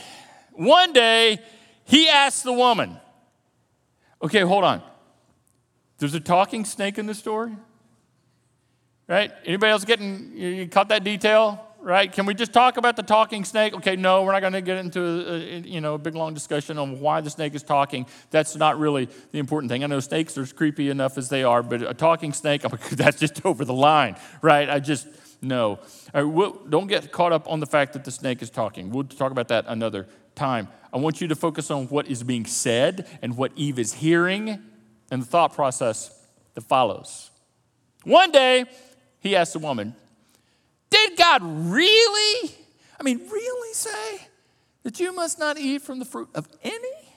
One 0.52 0.92
day, 0.92 1.38
he 1.84 2.08
asked 2.08 2.42
the 2.42 2.52
woman, 2.52 2.98
Okay, 4.20 4.40
hold 4.40 4.64
on. 4.64 4.82
There's 5.98 6.14
a 6.14 6.20
talking 6.20 6.64
snake 6.64 6.98
in 6.98 7.06
the 7.06 7.14
story? 7.14 7.52
Right? 9.06 9.30
Anybody 9.44 9.70
else 9.70 9.84
getting, 9.84 10.36
you 10.36 10.66
caught 10.66 10.88
that 10.88 11.04
detail? 11.04 11.64
Right? 11.82 12.12
Can 12.12 12.26
we 12.26 12.34
just 12.34 12.52
talk 12.52 12.76
about 12.76 12.96
the 12.96 13.02
talking 13.02 13.44
snake? 13.44 13.74
Okay, 13.74 13.96
no, 13.96 14.22
we're 14.22 14.32
not 14.32 14.40
going 14.40 14.52
to 14.52 14.60
get 14.60 14.76
into 14.76 15.00
a, 15.00 15.60
you 15.60 15.80
know, 15.80 15.94
a 15.94 15.98
big 15.98 16.14
long 16.14 16.34
discussion 16.34 16.76
on 16.76 17.00
why 17.00 17.22
the 17.22 17.30
snake 17.30 17.54
is 17.54 17.62
talking. 17.62 18.06
That's 18.30 18.54
not 18.54 18.78
really 18.78 19.08
the 19.32 19.38
important 19.38 19.70
thing. 19.70 19.82
I 19.82 19.86
know 19.86 20.00
snakes 20.00 20.36
are 20.36 20.44
creepy 20.46 20.90
enough 20.90 21.16
as 21.16 21.30
they 21.30 21.42
are, 21.42 21.62
but 21.62 21.82
a 21.82 21.94
talking 21.94 22.34
snake, 22.34 22.62
oh 22.70 22.76
that's 22.92 23.18
just 23.18 23.44
over 23.46 23.64
the 23.64 23.72
line, 23.72 24.16
right? 24.42 24.68
I 24.68 24.78
just, 24.78 25.08
no. 25.40 25.78
We'll, 26.14 26.52
don't 26.68 26.86
get 26.86 27.10
caught 27.12 27.32
up 27.32 27.50
on 27.50 27.60
the 27.60 27.66
fact 27.66 27.94
that 27.94 28.04
the 28.04 28.10
snake 28.10 28.42
is 28.42 28.50
talking. 28.50 28.90
We'll 28.90 29.04
talk 29.04 29.32
about 29.32 29.48
that 29.48 29.64
another 29.66 30.06
time. 30.34 30.68
I 30.92 30.98
want 30.98 31.20
you 31.20 31.28
to 31.28 31.34
focus 31.34 31.70
on 31.70 31.86
what 31.86 32.08
is 32.08 32.22
being 32.22 32.44
said 32.44 33.06
and 33.22 33.36
what 33.36 33.52
Eve 33.56 33.78
is 33.78 33.94
hearing 33.94 34.58
and 35.10 35.22
the 35.22 35.26
thought 35.26 35.54
process 35.54 36.12
that 36.54 36.62
follows. 36.62 37.30
One 38.04 38.30
day, 38.30 38.64
he 39.20 39.36
asked 39.36 39.52
the 39.52 39.58
woman, 39.58 39.94
Did 40.90 41.16
God 41.16 41.42
really, 41.42 42.50
I 42.98 43.02
mean, 43.02 43.20
really 43.30 43.74
say 43.74 44.26
that 44.82 44.98
you 44.98 45.14
must 45.14 45.38
not 45.38 45.58
eat 45.58 45.82
from 45.82 45.98
the 45.98 46.04
fruit 46.04 46.28
of 46.34 46.48
any 46.62 47.14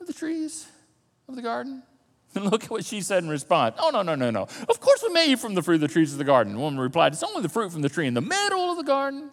of 0.00 0.06
the 0.06 0.12
trees 0.12 0.66
of 1.28 1.36
the 1.36 1.42
garden? 1.42 1.82
And 2.34 2.44
look 2.50 2.64
at 2.64 2.70
what 2.70 2.84
she 2.84 3.00
said 3.00 3.22
in 3.24 3.28
response. 3.28 3.76
Oh, 3.78 3.90
no, 3.90 4.02
no, 4.02 4.14
no, 4.14 4.30
no. 4.30 4.42
Of 4.42 4.80
course 4.80 5.02
we 5.02 5.12
may 5.12 5.32
eat 5.32 5.38
from 5.38 5.54
the 5.54 5.62
fruit 5.62 5.76
of 5.76 5.80
the 5.80 5.88
trees 5.88 6.12
of 6.12 6.18
the 6.18 6.24
garden. 6.24 6.54
The 6.54 6.58
woman 6.60 6.78
replied, 6.78 7.12
It's 7.12 7.22
only 7.22 7.42
the 7.42 7.48
fruit 7.48 7.72
from 7.72 7.82
the 7.82 7.88
tree 7.88 8.06
in 8.06 8.14
the 8.14 8.20
middle 8.20 8.70
of 8.70 8.76
the 8.76 8.84
garden 8.84 9.30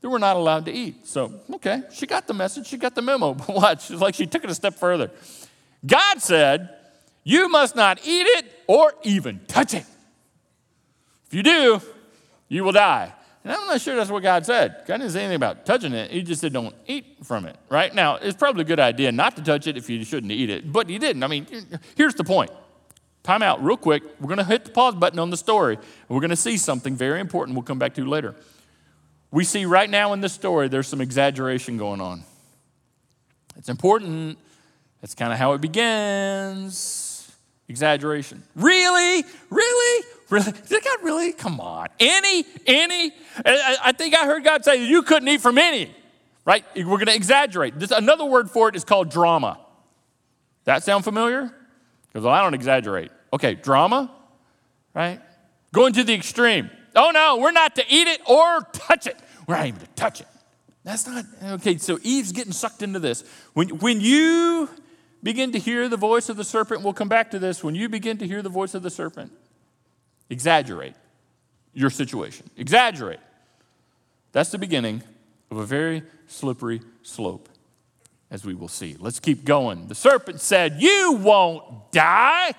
that 0.00 0.08
we're 0.08 0.18
not 0.18 0.36
allowed 0.36 0.64
to 0.64 0.72
eat. 0.72 1.06
So, 1.06 1.40
okay, 1.54 1.82
she 1.92 2.06
got 2.06 2.26
the 2.26 2.34
message, 2.34 2.66
she 2.66 2.76
got 2.76 2.94
the 2.94 3.02
memo. 3.02 3.34
But 3.40 3.48
watch, 3.48 3.90
it's 3.90 4.00
like 4.00 4.14
she 4.14 4.26
took 4.26 4.44
it 4.44 4.50
a 4.50 4.54
step 4.54 4.74
further. 4.74 5.10
God 5.86 6.20
said, 6.20 6.70
You 7.22 7.48
must 7.48 7.76
not 7.76 8.00
eat 8.04 8.26
it 8.26 8.46
or 8.66 8.94
even 9.02 9.40
touch 9.46 9.74
it. 9.74 9.84
If 11.26 11.34
you 11.34 11.42
do, 11.42 11.80
you 12.50 12.62
will 12.64 12.72
die. 12.72 13.14
And 13.42 13.54
I'm 13.54 13.66
not 13.66 13.80
sure 13.80 13.96
that's 13.96 14.10
what 14.10 14.22
God 14.22 14.44
said. 14.44 14.82
God 14.86 14.98
didn't 14.98 15.12
say 15.12 15.20
anything 15.20 15.36
about 15.36 15.64
touching 15.64 15.94
it. 15.94 16.10
He 16.10 16.22
just 16.22 16.42
said, 16.42 16.52
don't 16.52 16.74
eat 16.86 17.16
from 17.24 17.46
it, 17.46 17.56
right? 17.70 17.94
Now, 17.94 18.16
it's 18.16 18.36
probably 18.36 18.62
a 18.62 18.66
good 18.66 18.80
idea 18.80 19.10
not 19.12 19.36
to 19.36 19.42
touch 19.42 19.66
it 19.66 19.78
if 19.78 19.88
you 19.88 20.04
shouldn't 20.04 20.30
eat 20.30 20.50
it, 20.50 20.70
but 20.70 20.90
he 20.90 20.98
didn't. 20.98 21.22
I 21.22 21.26
mean, 21.26 21.46
here's 21.96 22.14
the 22.14 22.24
point. 22.24 22.50
Time 23.22 23.42
out, 23.42 23.62
real 23.64 23.78
quick. 23.78 24.02
We're 24.20 24.28
going 24.28 24.38
to 24.38 24.44
hit 24.44 24.66
the 24.66 24.70
pause 24.72 24.94
button 24.94 25.18
on 25.18 25.30
the 25.30 25.38
story. 25.38 25.78
We're 26.08 26.20
going 26.20 26.30
to 26.30 26.36
see 26.36 26.58
something 26.58 26.94
very 26.94 27.20
important 27.20 27.56
we'll 27.56 27.62
come 27.62 27.78
back 27.78 27.94
to 27.94 28.04
later. 28.04 28.34
We 29.30 29.44
see 29.44 29.64
right 29.64 29.88
now 29.88 30.12
in 30.12 30.20
this 30.20 30.32
story, 30.32 30.68
there's 30.68 30.88
some 30.88 31.00
exaggeration 31.00 31.78
going 31.78 32.00
on. 32.00 32.24
It's 33.56 33.68
important. 33.68 34.38
That's 35.00 35.14
kind 35.14 35.32
of 35.32 35.38
how 35.38 35.52
it 35.52 35.60
begins. 35.60 37.30
Exaggeration. 37.68 38.42
Really? 38.54 39.24
Really? 39.48 40.06
Really? 40.30 40.52
Did 40.68 40.84
God 40.84 40.98
really? 41.02 41.32
Come 41.32 41.60
on. 41.60 41.88
Any? 41.98 42.46
Any? 42.66 43.12
I 43.44 43.92
think 43.92 44.14
I 44.14 44.24
heard 44.24 44.44
God 44.44 44.64
say 44.64 44.86
you 44.86 45.02
couldn't 45.02 45.28
eat 45.28 45.40
from 45.40 45.58
any, 45.58 45.94
right? 46.44 46.64
We're 46.76 46.84
going 46.84 47.06
to 47.06 47.14
exaggerate. 47.14 47.78
This, 47.78 47.90
another 47.90 48.24
word 48.24 48.50
for 48.50 48.68
it 48.68 48.76
is 48.76 48.84
called 48.84 49.10
drama. 49.10 49.58
That 50.64 50.84
sound 50.84 51.04
familiar? 51.04 51.52
Because 52.08 52.24
well, 52.24 52.32
I 52.32 52.42
don't 52.42 52.54
exaggerate. 52.54 53.10
Okay, 53.32 53.54
drama, 53.54 54.10
right? 54.94 55.20
Going 55.72 55.92
to 55.94 56.04
the 56.04 56.14
extreme. 56.14 56.70
Oh 56.94 57.10
no, 57.12 57.38
we're 57.38 57.52
not 57.52 57.76
to 57.76 57.84
eat 57.88 58.08
it 58.08 58.20
or 58.26 58.60
touch 58.72 59.06
it. 59.06 59.16
We're 59.46 59.56
not 59.56 59.66
even 59.66 59.80
to 59.80 59.86
touch 59.96 60.20
it. 60.20 60.26
That's 60.84 61.06
not, 61.06 61.24
okay, 61.42 61.76
so 61.76 61.98
Eve's 62.02 62.32
getting 62.32 62.52
sucked 62.52 62.82
into 62.82 62.98
this. 62.98 63.22
When, 63.52 63.68
when 63.80 64.00
you 64.00 64.70
begin 65.22 65.52
to 65.52 65.58
hear 65.58 65.88
the 65.88 65.96
voice 65.96 66.28
of 66.28 66.36
the 66.36 66.44
serpent, 66.44 66.82
we'll 66.82 66.94
come 66.94 67.08
back 67.08 67.30
to 67.32 67.38
this. 67.38 67.62
When 67.62 67.74
you 67.74 67.88
begin 67.88 68.16
to 68.18 68.26
hear 68.26 68.42
the 68.42 68.48
voice 68.48 68.74
of 68.74 68.82
the 68.82 68.90
serpent, 68.90 69.30
exaggerate 70.30 70.94
your 71.74 71.90
situation. 71.90 72.48
Exaggerate. 72.56 73.20
That's 74.32 74.50
the 74.50 74.58
beginning 74.58 75.02
of 75.50 75.58
a 75.58 75.66
very 75.66 76.02
slippery 76.26 76.80
slope, 77.02 77.48
as 78.30 78.44
we 78.44 78.54
will 78.54 78.68
see. 78.68 78.96
Let's 78.98 79.20
keep 79.20 79.44
going. 79.44 79.88
The 79.88 79.94
serpent 79.94 80.40
said, 80.40 80.80
You 80.80 81.18
won't 81.20 81.90
die. 81.92 82.52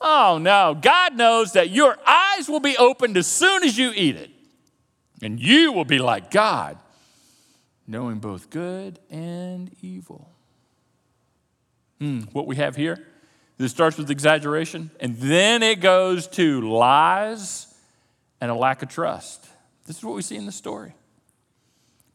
Oh 0.00 0.38
no, 0.38 0.78
God 0.80 1.16
knows 1.16 1.52
that 1.52 1.70
your 1.70 1.96
eyes 2.06 2.48
will 2.48 2.60
be 2.60 2.76
opened 2.76 3.16
as 3.16 3.26
soon 3.26 3.64
as 3.64 3.76
you 3.76 3.92
eat 3.94 4.16
it, 4.16 4.30
and 5.22 5.40
you 5.40 5.72
will 5.72 5.84
be 5.84 5.98
like 5.98 6.30
God, 6.30 6.78
knowing 7.86 8.18
both 8.18 8.50
good 8.50 8.98
and 9.10 9.70
evil. 9.82 10.28
Hmm, 11.98 12.22
what 12.32 12.46
we 12.46 12.56
have 12.56 12.76
here, 12.76 13.04
this 13.56 13.70
starts 13.70 13.96
with 13.96 14.10
exaggeration, 14.10 14.90
and 15.00 15.16
then 15.16 15.62
it 15.62 15.80
goes 15.80 16.26
to 16.28 16.60
lies 16.68 17.72
and 18.40 18.50
a 18.50 18.54
lack 18.54 18.82
of 18.82 18.88
trust. 18.88 19.46
This 19.86 19.98
is 19.98 20.04
what 20.04 20.16
we 20.16 20.22
see 20.22 20.36
in 20.36 20.46
the 20.46 20.52
story. 20.52 20.94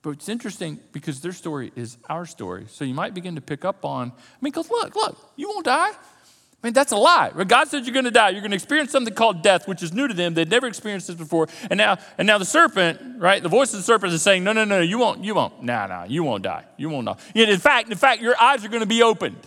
But 0.01 0.11
it's 0.11 0.29
interesting 0.29 0.79
because 0.91 1.19
their 1.21 1.33
story 1.33 1.71
is 1.75 1.97
our 2.07 2.25
story. 2.25 2.65
So 2.69 2.85
you 2.85 2.93
might 2.93 3.13
begin 3.13 3.35
to 3.35 3.41
pick 3.41 3.65
up 3.65 3.83
on, 3.83 4.11
I 4.11 4.37
mean, 4.41 4.51
because 4.51 4.69
look, 4.69 4.95
look, 4.95 5.31
you 5.35 5.49
won't 5.49 5.65
die. 5.65 5.91
I 5.91 6.67
mean, 6.67 6.73
that's 6.73 6.91
a 6.91 6.97
lie. 6.97 7.31
God 7.47 7.69
said 7.69 7.85
you're 7.85 7.93
going 7.93 8.05
to 8.05 8.11
die, 8.11 8.29
you're 8.29 8.41
going 8.41 8.51
to 8.51 8.55
experience 8.55 8.91
something 8.91 9.13
called 9.13 9.41
death, 9.41 9.65
which 9.65 9.81
is 9.81 9.93
new 9.93 10.09
to 10.09 10.13
them. 10.13 10.33
They'd 10.33 10.49
never 10.49 10.67
experienced 10.67 11.07
this 11.07 11.15
before. 11.15 11.47
And 11.69 11.77
now, 11.77 11.97
and 12.17 12.27
now 12.27 12.37
the 12.37 12.45
serpent, 12.45 12.99
right? 13.17 13.41
The 13.41 13.49
voice 13.49 13.73
of 13.73 13.79
the 13.79 13.83
serpent 13.83 14.11
is 14.11 14.21
saying, 14.21 14.43
no, 14.43 14.51
no, 14.51 14.65
no, 14.65 14.81
you 14.81 14.97
won't, 14.97 15.23
you 15.23 15.35
won't. 15.35 15.63
No, 15.63 15.87
no, 15.87 16.03
you 16.05 16.21
won't 16.23 16.43
die. 16.43 16.65
You 16.75 16.89
won't 16.89 17.05
die. 17.05 17.17
In 17.33 17.59
fact, 17.59 17.89
in 17.89 17.97
fact, 17.97 18.21
your 18.21 18.37
eyes 18.41 18.65
are 18.65 18.69
going 18.69 18.81
to 18.81 18.85
be 18.85 19.03
opened. 19.03 19.37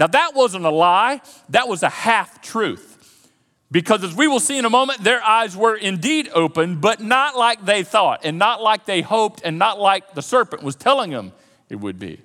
Now, 0.00 0.06
that 0.06 0.34
wasn't 0.34 0.64
a 0.64 0.70
lie. 0.70 1.20
That 1.50 1.68
was 1.68 1.82
a 1.82 1.90
half 1.90 2.40
truth. 2.40 3.28
Because 3.70 4.02
as 4.02 4.16
we 4.16 4.26
will 4.26 4.40
see 4.40 4.58
in 4.58 4.64
a 4.64 4.70
moment, 4.70 5.04
their 5.04 5.22
eyes 5.22 5.56
were 5.56 5.76
indeed 5.76 6.28
open, 6.34 6.80
but 6.80 7.00
not 7.00 7.36
like 7.36 7.64
they 7.64 7.84
thought, 7.84 8.22
and 8.24 8.38
not 8.38 8.62
like 8.62 8.86
they 8.86 9.02
hoped, 9.02 9.42
and 9.44 9.58
not 9.58 9.78
like 9.78 10.14
the 10.14 10.22
serpent 10.22 10.62
was 10.62 10.74
telling 10.74 11.10
them 11.10 11.32
it 11.68 11.76
would 11.76 11.98
be. 11.98 12.20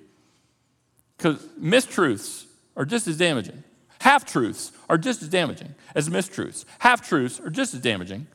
Because 1.16 1.36
mistruths 1.60 2.46
are 2.76 2.84
just 2.84 3.06
as 3.06 3.16
damaging. 3.16 3.62
Half 4.00 4.24
truths 4.24 4.72
are 4.88 4.98
just 4.98 5.22
as 5.22 5.28
damaging 5.28 5.74
as 5.94 6.08
mistruths. 6.08 6.64
Half 6.78 7.06
truths 7.06 7.40
are 7.40 7.50
just 7.50 7.74
as 7.74 7.80
damaging 7.80 8.26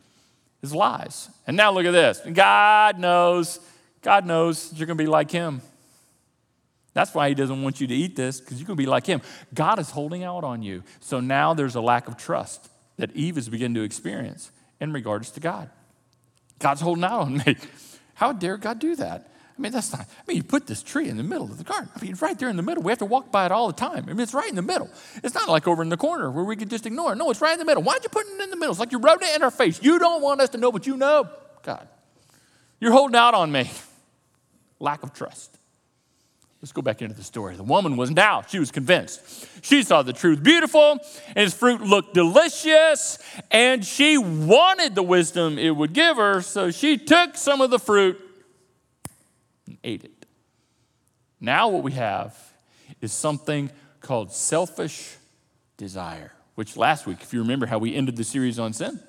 as 0.64 0.74
lies. 0.74 1.30
And 1.48 1.58
now 1.58 1.72
look 1.72 1.86
at 1.86 1.92
this 1.92 2.22
God 2.34 3.00
knows, 3.00 3.60
God 4.02 4.26
knows 4.26 4.72
you're 4.74 4.88
going 4.88 4.98
to 4.98 5.04
be 5.04 5.10
like 5.10 5.32
Him. 5.32 5.62
That's 6.94 7.14
why 7.14 7.30
He 7.30 7.36
doesn't 7.36 7.62
want 7.62 7.80
you 7.80 7.88
to 7.88 7.94
eat 7.94 8.16
this, 8.16 8.40
because 8.40 8.58
going 8.58 8.68
to 8.68 8.76
be 8.76 8.86
like 8.86 9.06
Him. 9.06 9.22
God 9.54 9.80
is 9.80 9.90
holding 9.90 10.24
out 10.24 10.44
on 10.44 10.62
you. 10.62 10.84
So 11.00 11.20
now 11.20 11.54
there's 11.54 11.76
a 11.76 11.82
lack 11.82 12.08
of 12.08 12.18
trust 12.18 12.70
that 12.98 13.16
Eve 13.16 13.38
is 13.38 13.50
beginning 13.50 13.76
to 13.76 13.82
experience 13.82 14.52
in 14.80 14.94
regards 14.94 15.32
to 15.32 15.40
God. 15.40 15.70
God's 16.60 16.82
holding 16.82 17.04
out 17.04 17.22
on 17.22 17.38
me. 17.46 17.58
How 18.14 18.34
dare 18.34 18.58
God 18.58 18.80
do 18.80 18.96
that? 18.98 19.32
I 19.58 19.62
mean, 19.62 19.72
that's 19.72 19.92
not, 19.92 20.02
I 20.02 20.22
mean, 20.28 20.38
you 20.38 20.44
put 20.44 20.66
this 20.66 20.82
tree 20.82 21.08
in 21.08 21.18
the 21.18 21.24
middle 21.24 21.46
of 21.46 21.58
the 21.58 21.64
garden. 21.64 21.90
I 21.96 22.04
mean, 22.04 22.16
right 22.20 22.38
there 22.38 22.50
in 22.50 22.56
the 22.56 22.64
middle. 22.64 22.82
We 22.84 22.92
have 22.92 23.00
to 23.00 23.06
walk 23.06 23.32
by 23.32 23.46
it 23.46 23.52
all 23.52 23.68
the 23.68 23.74
time. 23.74 24.06
I 24.08 24.14
mean, 24.14 24.20
it's 24.20 24.34
right 24.34 24.50
in 24.50 24.56
the 24.56 24.62
middle. 24.62 24.90
It's 25.24 25.36
not 25.36 25.50
like 25.50 25.68
over 25.68 25.84
in 25.84 25.90
the 25.90 25.98
corner 25.98 26.32
where 26.32 26.44
we 26.44 26.56
can 26.56 26.70
just 26.70 26.86
ignore 26.86 27.14
it. 27.14 27.18
No, 27.18 27.30
it's 27.30 27.42
right 27.42 27.54
in 27.54 27.60
the 27.60 27.66
middle. 27.66 27.84
Why'd 27.84 28.04
you 28.04 28.10
put 28.10 28.26
it 28.26 28.42
in 28.42 28.50
the 28.50 28.56
middle? 28.56 28.72
It's 28.72 28.80
like 28.80 28.92
you 28.92 29.00
wrote 29.00 29.22
it 29.22 29.36
in 29.36 29.44
our 29.44 29.52
face. 29.52 29.80
You 29.84 30.00
don't 30.00 30.22
want 30.22 30.42
us 30.42 30.50
to 30.50 30.58
know, 30.58 30.72
but 30.72 30.88
you 30.88 30.98
know. 30.98 31.30
God, 31.64 31.88
you're 32.80 32.92
holding 32.92 33.16
out 33.16 33.36
on 33.36 33.52
me. 33.52 33.70
Lack 34.80 35.04
of 35.04 35.14
trust. 35.14 35.60
Let's 36.62 36.72
go 36.74 36.84
back 36.84 37.02
into 37.02 37.16
the 37.16 37.24
story. 37.24 37.56
The 37.56 37.64
woman 37.64 37.98
was 37.98 38.12
now, 38.12 38.44
she 38.44 38.60
was 38.60 38.70
convinced. 38.70 39.48
She 39.64 39.82
saw 39.82 40.04
the 40.04 40.14
truth 40.14 40.44
beautiful, 40.44 41.00
and 41.28 41.38
his 41.38 41.56
fruit 41.56 41.82
looked 41.82 42.14
delicious, 42.14 43.18
and 43.50 43.84
she 43.84 44.20
wanted 44.20 44.94
the 44.94 45.02
wisdom 45.02 45.58
it 45.58 45.72
would 45.72 45.94
give 45.94 46.18
her, 46.18 46.42
so 46.42 46.70
she 46.70 46.98
took 46.98 47.36
some 47.36 47.62
of 47.62 47.72
the 47.72 47.80
fruit 47.80 48.20
and 49.66 49.78
ate 49.84 50.04
it. 50.04 50.26
Now, 51.40 51.70
what 51.70 51.82
we 51.82 51.94
have 51.94 52.38
is 53.02 53.12
something 53.12 53.72
called 54.00 54.32
selfish 54.32 55.18
desire, 55.78 56.32
which 56.54 56.78
last 56.78 57.08
week, 57.08 57.22
if 57.22 57.34
you 57.34 57.42
remember 57.42 57.66
how 57.66 57.80
we 57.80 57.96
ended 57.96 58.18
the 58.18 58.24
series 58.24 58.60
on 58.60 58.74
sin, 58.74 59.00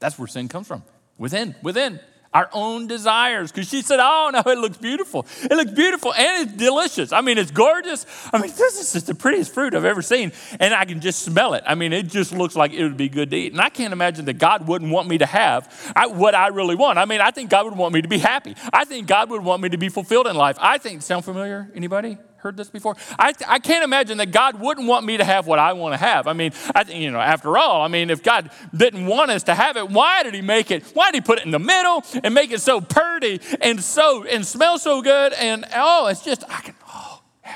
that's 0.00 0.18
where 0.18 0.28
sin 0.28 0.48
comes 0.48 0.66
from. 0.66 0.82
Within, 1.16 1.54
within 1.62 1.98
our 2.34 2.48
own 2.52 2.86
desires. 2.86 3.52
Because 3.52 3.68
she 3.68 3.82
said, 3.82 4.00
Oh, 4.00 4.30
no, 4.32 4.50
it 4.50 4.58
looks 4.58 4.78
beautiful. 4.78 5.26
It 5.42 5.52
looks 5.52 5.72
beautiful 5.72 6.12
and 6.14 6.48
it's 6.48 6.56
delicious. 6.56 7.12
I 7.12 7.20
mean, 7.20 7.38
it's 7.38 7.50
gorgeous. 7.50 8.06
I 8.32 8.38
mean, 8.38 8.52
this 8.56 8.80
is 8.80 8.92
just 8.92 9.06
the 9.06 9.14
prettiest 9.14 9.52
fruit 9.52 9.74
I've 9.74 9.84
ever 9.84 10.02
seen. 10.02 10.32
And 10.60 10.74
I 10.74 10.84
can 10.84 11.00
just 11.00 11.22
smell 11.22 11.54
it. 11.54 11.64
I 11.66 11.74
mean, 11.74 11.92
it 11.92 12.06
just 12.06 12.32
looks 12.32 12.56
like 12.56 12.72
it 12.72 12.82
would 12.82 12.96
be 12.96 13.08
good 13.08 13.30
to 13.30 13.36
eat. 13.36 13.52
And 13.52 13.60
I 13.60 13.68
can't 13.68 13.92
imagine 13.92 14.24
that 14.26 14.34
God 14.34 14.66
wouldn't 14.66 14.90
want 14.90 15.08
me 15.08 15.18
to 15.18 15.26
have 15.26 15.72
what 16.10 16.34
I 16.34 16.48
really 16.48 16.74
want. 16.74 16.98
I 16.98 17.04
mean, 17.04 17.20
I 17.20 17.30
think 17.30 17.50
God 17.50 17.64
would 17.66 17.76
want 17.76 17.94
me 17.94 18.02
to 18.02 18.08
be 18.08 18.18
happy. 18.18 18.56
I 18.72 18.84
think 18.84 19.06
God 19.06 19.30
would 19.30 19.42
want 19.42 19.62
me 19.62 19.68
to 19.70 19.78
be 19.78 19.88
fulfilled 19.88 20.26
in 20.26 20.36
life. 20.36 20.56
I 20.60 20.78
think, 20.78 21.02
sound 21.02 21.24
familiar? 21.24 21.70
Anybody? 21.74 22.18
Heard 22.42 22.56
this 22.56 22.68
before? 22.68 22.96
I, 23.18 23.32
I 23.46 23.58
can't 23.60 23.84
imagine 23.84 24.18
that 24.18 24.32
God 24.32 24.58
wouldn't 24.58 24.88
want 24.88 25.06
me 25.06 25.16
to 25.16 25.24
have 25.24 25.46
what 25.46 25.60
I 25.60 25.72
want 25.74 25.94
to 25.94 25.96
have. 25.96 26.26
I 26.26 26.32
mean, 26.32 26.52
I, 26.74 26.82
you 26.82 27.10
know, 27.10 27.20
after 27.20 27.56
all, 27.56 27.82
I 27.82 27.88
mean, 27.88 28.10
if 28.10 28.22
God 28.22 28.50
didn't 28.76 29.06
want 29.06 29.30
us 29.30 29.44
to 29.44 29.54
have 29.54 29.76
it, 29.76 29.88
why 29.88 30.24
did 30.24 30.34
He 30.34 30.42
make 30.42 30.70
it? 30.70 30.84
Why 30.92 31.10
did 31.10 31.22
He 31.22 31.26
put 31.26 31.38
it 31.38 31.44
in 31.44 31.52
the 31.52 31.60
middle 31.60 32.02
and 32.22 32.34
make 32.34 32.50
it 32.50 32.60
so 32.60 32.80
pretty 32.80 33.40
and 33.60 33.82
so 33.82 34.24
and 34.24 34.44
smell 34.44 34.78
so 34.78 35.02
good? 35.02 35.32
And 35.34 35.64
oh, 35.74 36.08
it's 36.08 36.24
just 36.24 36.42
I 36.48 36.60
can. 36.60 36.74
Oh 36.92 37.20
yeah, 37.44 37.54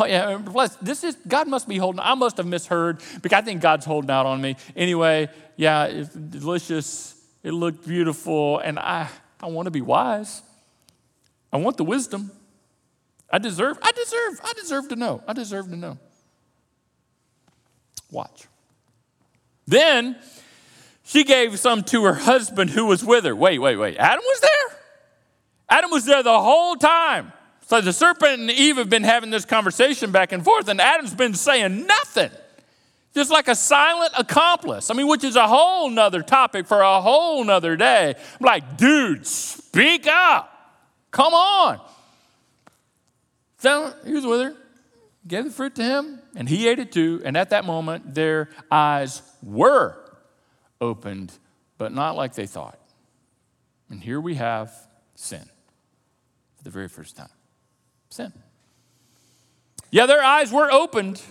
oh 0.00 0.04
yeah. 0.06 0.42
Plus, 0.44 0.74
this 0.76 1.04
is 1.04 1.16
God 1.26 1.46
must 1.46 1.68
be 1.68 1.78
holding. 1.78 2.00
I 2.00 2.14
must 2.14 2.38
have 2.38 2.46
misheard 2.46 3.00
because 3.22 3.36
I 3.36 3.42
think 3.42 3.62
God's 3.62 3.86
holding 3.86 4.10
out 4.10 4.26
on 4.26 4.40
me. 4.40 4.56
Anyway, 4.74 5.28
yeah, 5.56 5.84
it's 5.84 6.10
delicious. 6.10 7.14
It 7.44 7.52
looked 7.52 7.86
beautiful, 7.86 8.58
and 8.58 8.80
I 8.80 9.08
I 9.40 9.46
want 9.46 9.66
to 9.66 9.70
be 9.70 9.80
wise. 9.80 10.42
I 11.52 11.58
want 11.58 11.76
the 11.76 11.84
wisdom. 11.84 12.32
I 13.30 13.38
deserve, 13.38 13.78
I 13.82 13.92
deserve, 13.92 14.40
I 14.42 14.52
deserve 14.54 14.88
to 14.88 14.96
know. 14.96 15.22
I 15.26 15.32
deserve 15.32 15.68
to 15.68 15.76
know. 15.76 15.98
Watch. 18.10 18.46
Then 19.66 20.16
she 21.04 21.24
gave 21.24 21.58
some 21.58 21.82
to 21.84 22.04
her 22.04 22.14
husband 22.14 22.70
who 22.70 22.86
was 22.86 23.04
with 23.04 23.24
her. 23.24 23.36
Wait, 23.36 23.58
wait, 23.58 23.76
wait. 23.76 23.96
Adam 23.98 24.24
was 24.24 24.40
there? 24.40 24.78
Adam 25.68 25.90
was 25.90 26.06
there 26.06 26.22
the 26.22 26.40
whole 26.40 26.76
time. 26.76 27.32
So 27.66 27.82
the 27.82 27.92
serpent 27.92 28.40
and 28.40 28.50
Eve 28.50 28.78
have 28.78 28.88
been 28.88 29.04
having 29.04 29.28
this 29.28 29.44
conversation 29.44 30.10
back 30.10 30.32
and 30.32 30.42
forth, 30.42 30.68
and 30.68 30.80
Adam's 30.80 31.14
been 31.14 31.34
saying 31.34 31.86
nothing. 31.86 32.30
Just 33.14 33.30
like 33.30 33.48
a 33.48 33.54
silent 33.54 34.12
accomplice. 34.16 34.90
I 34.90 34.94
mean, 34.94 35.06
which 35.06 35.24
is 35.24 35.36
a 35.36 35.46
whole 35.46 35.90
nother 35.90 36.22
topic 36.22 36.66
for 36.66 36.80
a 36.80 37.00
whole 37.00 37.44
nother 37.44 37.76
day. 37.76 38.14
I'm 38.16 38.46
like, 38.46 38.78
dude, 38.78 39.26
speak 39.26 40.06
up. 40.06 40.50
Come 41.10 41.34
on. 41.34 41.80
So 43.58 43.92
he 44.04 44.12
was 44.12 44.24
with 44.24 44.40
her, 44.40 44.56
gave 45.26 45.44
the 45.44 45.50
fruit 45.50 45.74
to 45.76 45.82
him, 45.82 46.20
and 46.36 46.48
he 46.48 46.68
ate 46.68 46.78
it 46.78 46.92
too. 46.92 47.20
And 47.24 47.36
at 47.36 47.50
that 47.50 47.64
moment, 47.64 48.14
their 48.14 48.48
eyes 48.70 49.22
were 49.42 49.98
opened, 50.80 51.32
but 51.76 51.92
not 51.92 52.16
like 52.16 52.34
they 52.34 52.46
thought. 52.46 52.78
And 53.90 54.02
here 54.02 54.20
we 54.20 54.36
have 54.36 54.72
sin 55.14 55.48
for 56.56 56.64
the 56.64 56.70
very 56.70 56.88
first 56.88 57.16
time. 57.16 57.30
Sin. 58.10 58.32
Yeah, 59.90 60.06
their 60.06 60.22
eyes 60.22 60.52
were 60.52 60.70
opened, 60.70 61.22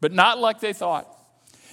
but 0.00 0.12
not 0.12 0.38
like 0.38 0.60
they 0.60 0.72
thought. 0.72 1.17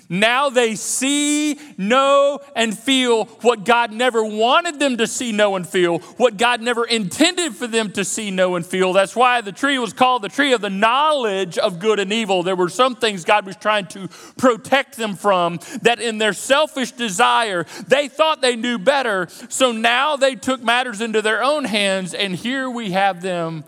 Now 0.09 0.49
they 0.49 0.75
see, 0.75 1.59
know, 1.77 2.39
and 2.55 2.77
feel 2.77 3.25
what 3.41 3.65
God 3.65 3.91
never 3.91 4.23
wanted 4.23 4.79
them 4.79 4.97
to 4.97 5.07
see, 5.07 5.31
know, 5.31 5.55
and 5.55 5.67
feel, 5.67 5.99
what 6.17 6.37
God 6.37 6.61
never 6.61 6.85
intended 6.85 7.55
for 7.55 7.67
them 7.67 7.91
to 7.93 8.05
see, 8.05 8.31
know, 8.31 8.55
and 8.55 8.65
feel. 8.65 8.93
That's 8.93 9.15
why 9.15 9.41
the 9.41 9.51
tree 9.51 9.79
was 9.79 9.93
called 9.93 10.21
the 10.21 10.29
tree 10.29 10.53
of 10.53 10.61
the 10.61 10.69
knowledge 10.69 11.57
of 11.57 11.79
good 11.79 11.99
and 11.99 12.13
evil. 12.13 12.43
There 12.43 12.55
were 12.55 12.69
some 12.69 12.95
things 12.95 13.25
God 13.25 13.45
was 13.45 13.55
trying 13.55 13.87
to 13.87 14.07
protect 14.37 14.97
them 14.97 15.15
from 15.15 15.59
that 15.81 15.99
in 15.99 16.17
their 16.17 16.33
selfish 16.33 16.91
desire, 16.91 17.65
they 17.87 18.07
thought 18.07 18.41
they 18.41 18.55
knew 18.55 18.77
better. 18.77 19.27
So 19.49 19.71
now 19.71 20.15
they 20.15 20.35
took 20.35 20.61
matters 20.61 21.01
into 21.01 21.21
their 21.21 21.43
own 21.43 21.65
hands, 21.65 22.13
and 22.13 22.35
here 22.35 22.69
we 22.69 22.91
have 22.91 23.21
them 23.21 23.63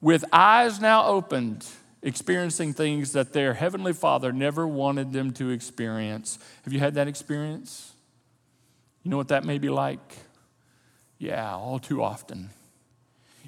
with 0.00 0.24
eyes 0.32 0.80
now 0.80 1.06
opened 1.06 1.66
experiencing 2.04 2.74
things 2.74 3.12
that 3.12 3.32
their 3.32 3.54
heavenly 3.54 3.94
father 3.94 4.30
never 4.32 4.68
wanted 4.68 5.12
them 5.12 5.32
to 5.32 5.50
experience. 5.50 6.38
Have 6.64 6.72
you 6.72 6.78
had 6.78 6.94
that 6.94 7.08
experience? 7.08 7.92
You 9.02 9.10
know 9.10 9.16
what 9.16 9.28
that 9.28 9.44
may 9.44 9.58
be 9.58 9.70
like? 9.70 10.16
Yeah, 11.18 11.54
all 11.54 11.78
too 11.78 12.02
often. 12.02 12.50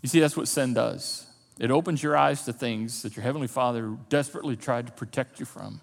You 0.03 0.09
see, 0.09 0.21
that's 0.21 0.37
what 0.37 0.49
sin 0.49 0.75
does. 0.75 1.27
It 1.59 1.71
opens 1.71 2.03
your 2.03 2.17
eyes 2.17 2.45
to 2.45 2.53
things 2.53 3.03
that 3.03 3.15
your 3.17 3.23
heavenly 3.23 3.47
father 3.47 3.97
desperately 4.09 4.57
tried 4.57 4.87
to 4.87 4.93
protect 4.93 5.39
you 5.39 5.47
from. 5.47 5.81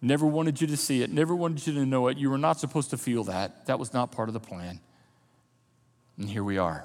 Never 0.00 0.26
wanted 0.26 0.60
you 0.60 0.68
to 0.68 0.76
see 0.76 1.02
it, 1.02 1.10
never 1.10 1.34
wanted 1.34 1.66
you 1.66 1.74
to 1.74 1.84
know 1.84 2.06
it. 2.06 2.18
You 2.18 2.30
were 2.30 2.38
not 2.38 2.60
supposed 2.60 2.90
to 2.90 2.96
feel 2.96 3.24
that. 3.24 3.66
That 3.66 3.80
was 3.80 3.92
not 3.92 4.12
part 4.12 4.28
of 4.28 4.32
the 4.32 4.40
plan. 4.40 4.80
And 6.16 6.28
here 6.28 6.44
we 6.44 6.58
are. 6.58 6.84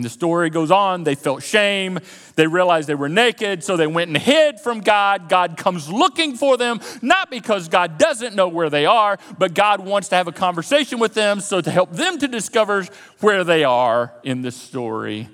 And 0.00 0.04
the 0.06 0.08
story 0.08 0.48
goes 0.48 0.70
on. 0.70 1.04
They 1.04 1.14
felt 1.14 1.42
shame. 1.42 1.98
They 2.34 2.46
realized 2.46 2.88
they 2.88 2.94
were 2.94 3.10
naked, 3.10 3.62
so 3.62 3.76
they 3.76 3.86
went 3.86 4.08
and 4.08 4.16
hid 4.16 4.58
from 4.58 4.80
God. 4.80 5.28
God 5.28 5.58
comes 5.58 5.92
looking 5.92 6.36
for 6.36 6.56
them, 6.56 6.80
not 7.02 7.30
because 7.30 7.68
God 7.68 7.98
doesn't 7.98 8.34
know 8.34 8.48
where 8.48 8.70
they 8.70 8.86
are, 8.86 9.18
but 9.38 9.52
God 9.52 9.80
wants 9.84 10.08
to 10.08 10.16
have 10.16 10.26
a 10.26 10.32
conversation 10.32 11.00
with 11.00 11.12
them 11.12 11.40
so 11.40 11.60
to 11.60 11.70
help 11.70 11.92
them 11.92 12.16
to 12.16 12.26
discover 12.26 12.86
where 13.20 13.44
they 13.44 13.62
are 13.62 14.14
in 14.22 14.40
this 14.40 14.56
story. 14.56 15.28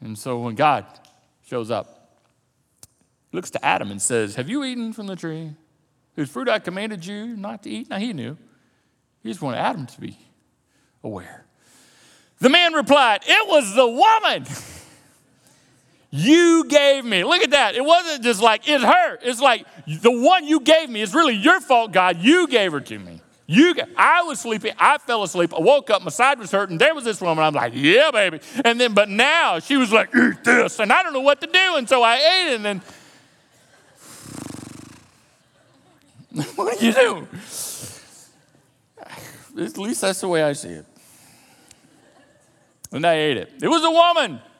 And 0.00 0.16
so 0.16 0.38
when 0.38 0.54
God 0.54 0.86
shows 1.44 1.72
up, 1.72 2.20
looks 3.32 3.50
to 3.50 3.64
Adam 3.64 3.90
and 3.90 4.00
says, 4.00 4.36
Have 4.36 4.48
you 4.48 4.62
eaten 4.62 4.92
from 4.92 5.08
the 5.08 5.16
tree 5.16 5.54
whose 6.14 6.30
fruit 6.30 6.48
I 6.48 6.60
commanded 6.60 7.04
you 7.04 7.36
not 7.36 7.64
to 7.64 7.70
eat? 7.70 7.90
Now 7.90 7.98
he 7.98 8.12
knew. 8.12 8.38
He 9.24 9.28
just 9.28 9.42
wanted 9.42 9.58
Adam 9.58 9.86
to 9.86 10.00
be 10.00 10.16
aware. 11.02 11.46
The 12.40 12.48
man 12.48 12.72
replied, 12.72 13.20
It 13.26 13.48
was 13.48 13.74
the 13.74 13.86
woman 13.86 14.46
you 16.10 16.64
gave 16.64 17.04
me. 17.04 17.22
Look 17.22 17.42
at 17.42 17.50
that. 17.50 17.76
It 17.76 17.84
wasn't 17.84 18.24
just 18.24 18.42
like, 18.42 18.68
it's 18.68 18.82
her. 18.82 19.18
It's 19.22 19.40
like, 19.40 19.64
the 19.86 20.10
one 20.10 20.46
you 20.46 20.60
gave 20.60 20.90
me 20.90 21.02
is 21.02 21.14
really 21.14 21.34
your 21.34 21.60
fault, 21.60 21.92
God. 21.92 22.18
You 22.18 22.48
gave 22.48 22.72
her 22.72 22.80
to 22.80 22.98
me. 22.98 23.20
You, 23.46 23.74
I 23.96 24.22
was 24.22 24.40
sleeping. 24.40 24.72
I 24.78 24.98
fell 24.98 25.22
asleep. 25.22 25.52
I 25.54 25.60
woke 25.60 25.90
up. 25.90 26.02
My 26.02 26.10
side 26.10 26.38
was 26.38 26.50
hurting. 26.50 26.78
There 26.78 26.94
was 26.94 27.04
this 27.04 27.20
woman. 27.20 27.44
I'm 27.44 27.54
like, 27.54 27.72
yeah, 27.74 28.10
baby. 28.12 28.40
And 28.64 28.80
then, 28.80 28.94
but 28.94 29.08
now 29.08 29.58
she 29.58 29.76
was 29.76 29.92
like, 29.92 30.14
eat 30.14 30.44
this. 30.44 30.78
And 30.78 30.92
I 30.92 31.02
don't 31.02 31.12
know 31.12 31.20
what 31.20 31.40
to 31.40 31.46
do. 31.46 31.76
And 31.76 31.88
so 31.88 32.02
I 32.02 32.16
ate 32.16 32.52
it. 32.52 32.56
And 32.56 32.64
then, 32.64 32.82
what 36.54 36.78
do 36.78 36.86
you 36.86 36.92
do? 36.92 37.28
At 39.58 39.78
least 39.78 40.00
that's 40.00 40.20
the 40.20 40.28
way 40.28 40.42
I 40.42 40.52
see 40.52 40.70
it. 40.70 40.86
And 42.92 43.04
they 43.04 43.30
ate 43.30 43.36
it. 43.36 43.52
It 43.62 43.68
was 43.68 43.84
a 43.84 43.90
woman. 43.90 44.40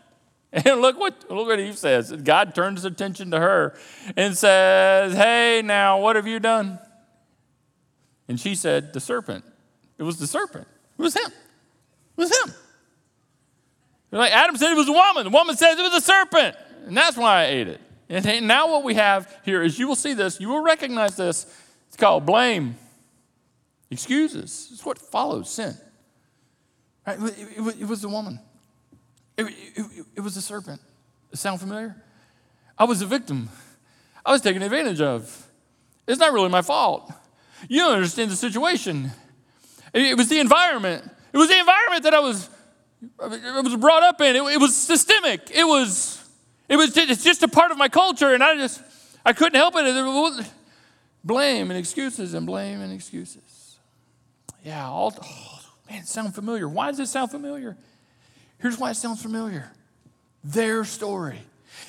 And 0.52 0.80
look 0.80 0.98
what, 0.98 1.30
look 1.30 1.46
what 1.46 1.60
Eve 1.60 1.78
says. 1.78 2.10
God 2.10 2.56
turns 2.56 2.78
his 2.78 2.84
attention 2.84 3.30
to 3.30 3.38
her 3.38 3.78
and 4.16 4.36
says, 4.36 5.14
Hey, 5.14 5.62
now, 5.64 6.00
what 6.00 6.16
have 6.16 6.26
you 6.26 6.40
done? 6.40 6.80
And 8.26 8.40
she 8.40 8.56
said, 8.56 8.92
The 8.92 8.98
serpent. 8.98 9.44
It 9.96 10.02
was 10.02 10.18
the 10.18 10.26
serpent. 10.26 10.66
It 10.98 11.02
was 11.02 11.14
him. 11.14 11.30
It 11.30 12.16
was 12.16 12.36
him. 12.36 12.52
Like 14.10 14.32
Adam 14.32 14.56
said 14.56 14.72
it 14.72 14.76
was 14.76 14.88
a 14.88 14.92
woman. 14.92 15.24
The 15.24 15.30
woman 15.30 15.56
says 15.56 15.78
it 15.78 15.82
was 15.82 15.94
a 15.94 16.04
serpent. 16.04 16.56
And 16.86 16.96
that's 16.96 17.16
why 17.16 17.42
I 17.42 17.44
ate 17.46 17.68
it. 17.68 17.80
And 18.08 18.48
now 18.48 18.72
what 18.72 18.82
we 18.82 18.94
have 18.94 19.32
here 19.44 19.62
is 19.62 19.78
you 19.78 19.86
will 19.86 19.94
see 19.94 20.14
this, 20.14 20.40
you 20.40 20.48
will 20.48 20.62
recognize 20.62 21.16
this. 21.16 21.46
It's 21.86 21.96
called 21.96 22.26
blame. 22.26 22.76
Excuses. 23.90 24.70
It's 24.72 24.84
what 24.84 24.98
follows 24.98 25.50
sin. 25.50 25.74
Right? 27.06 27.18
It, 27.18 27.58
it, 27.58 27.80
it 27.80 27.88
was 27.88 28.02
the 28.02 28.08
woman. 28.08 28.40
It, 29.36 29.54
it, 30.16 30.20
was 30.20 30.34
the 30.34 30.42
serpent. 30.42 30.80
sound 31.32 31.60
familiar? 31.60 31.96
I 32.76 32.84
was 32.84 33.00
a 33.00 33.06
victim. 33.06 33.48
I 34.24 34.32
was 34.32 34.42
taken 34.42 34.62
advantage 34.62 35.00
of. 35.00 35.48
It's 36.06 36.18
not 36.18 36.32
really 36.32 36.48
my 36.48 36.62
fault. 36.62 37.10
You 37.68 37.78
don't 37.80 37.94
understand 37.94 38.30
the 38.30 38.36
situation. 38.36 39.10
It, 39.94 40.16
was 40.16 40.28
the 40.28 40.40
environment. 40.40 41.08
It 41.32 41.38
was 41.38 41.48
the 41.48 41.58
environment 41.58 42.02
that 42.04 42.14
I 42.14 42.20
was, 42.20 42.48
I 43.20 43.60
was 43.60 43.76
brought 43.76 44.02
up 44.02 44.20
in. 44.20 44.36
It, 44.36 44.42
it 44.42 44.60
was 44.60 44.76
systemic. 44.76 45.50
It 45.50 45.64
was, 45.64 46.22
it 46.68 46.76
was 46.76 46.92
just, 46.92 47.10
it's 47.10 47.24
just 47.24 47.42
a 47.42 47.48
part 47.48 47.70
of 47.70 47.78
my 47.78 47.88
culture, 47.88 48.34
and 48.34 48.42
I 48.42 48.56
just, 48.56 48.82
I 49.24 49.32
couldn't 49.32 49.56
help 49.56 49.74
it. 49.76 50.46
Blame 51.22 51.70
and 51.70 51.78
excuses 51.78 52.34
and 52.34 52.46
blame 52.46 52.80
and 52.80 52.92
excuses. 52.92 53.78
Yeah, 54.64 54.88
all, 54.88 55.14
oh, 55.22 55.59
Man, 55.90 56.02
it 56.02 56.08
sounds 56.08 56.34
familiar. 56.34 56.68
Why 56.68 56.90
does 56.90 57.00
it 57.00 57.08
sound 57.08 57.32
familiar? 57.32 57.76
Here's 58.58 58.78
why 58.78 58.90
it 58.90 58.94
sounds 58.94 59.20
familiar 59.20 59.70
their 60.42 60.84
story 60.84 61.40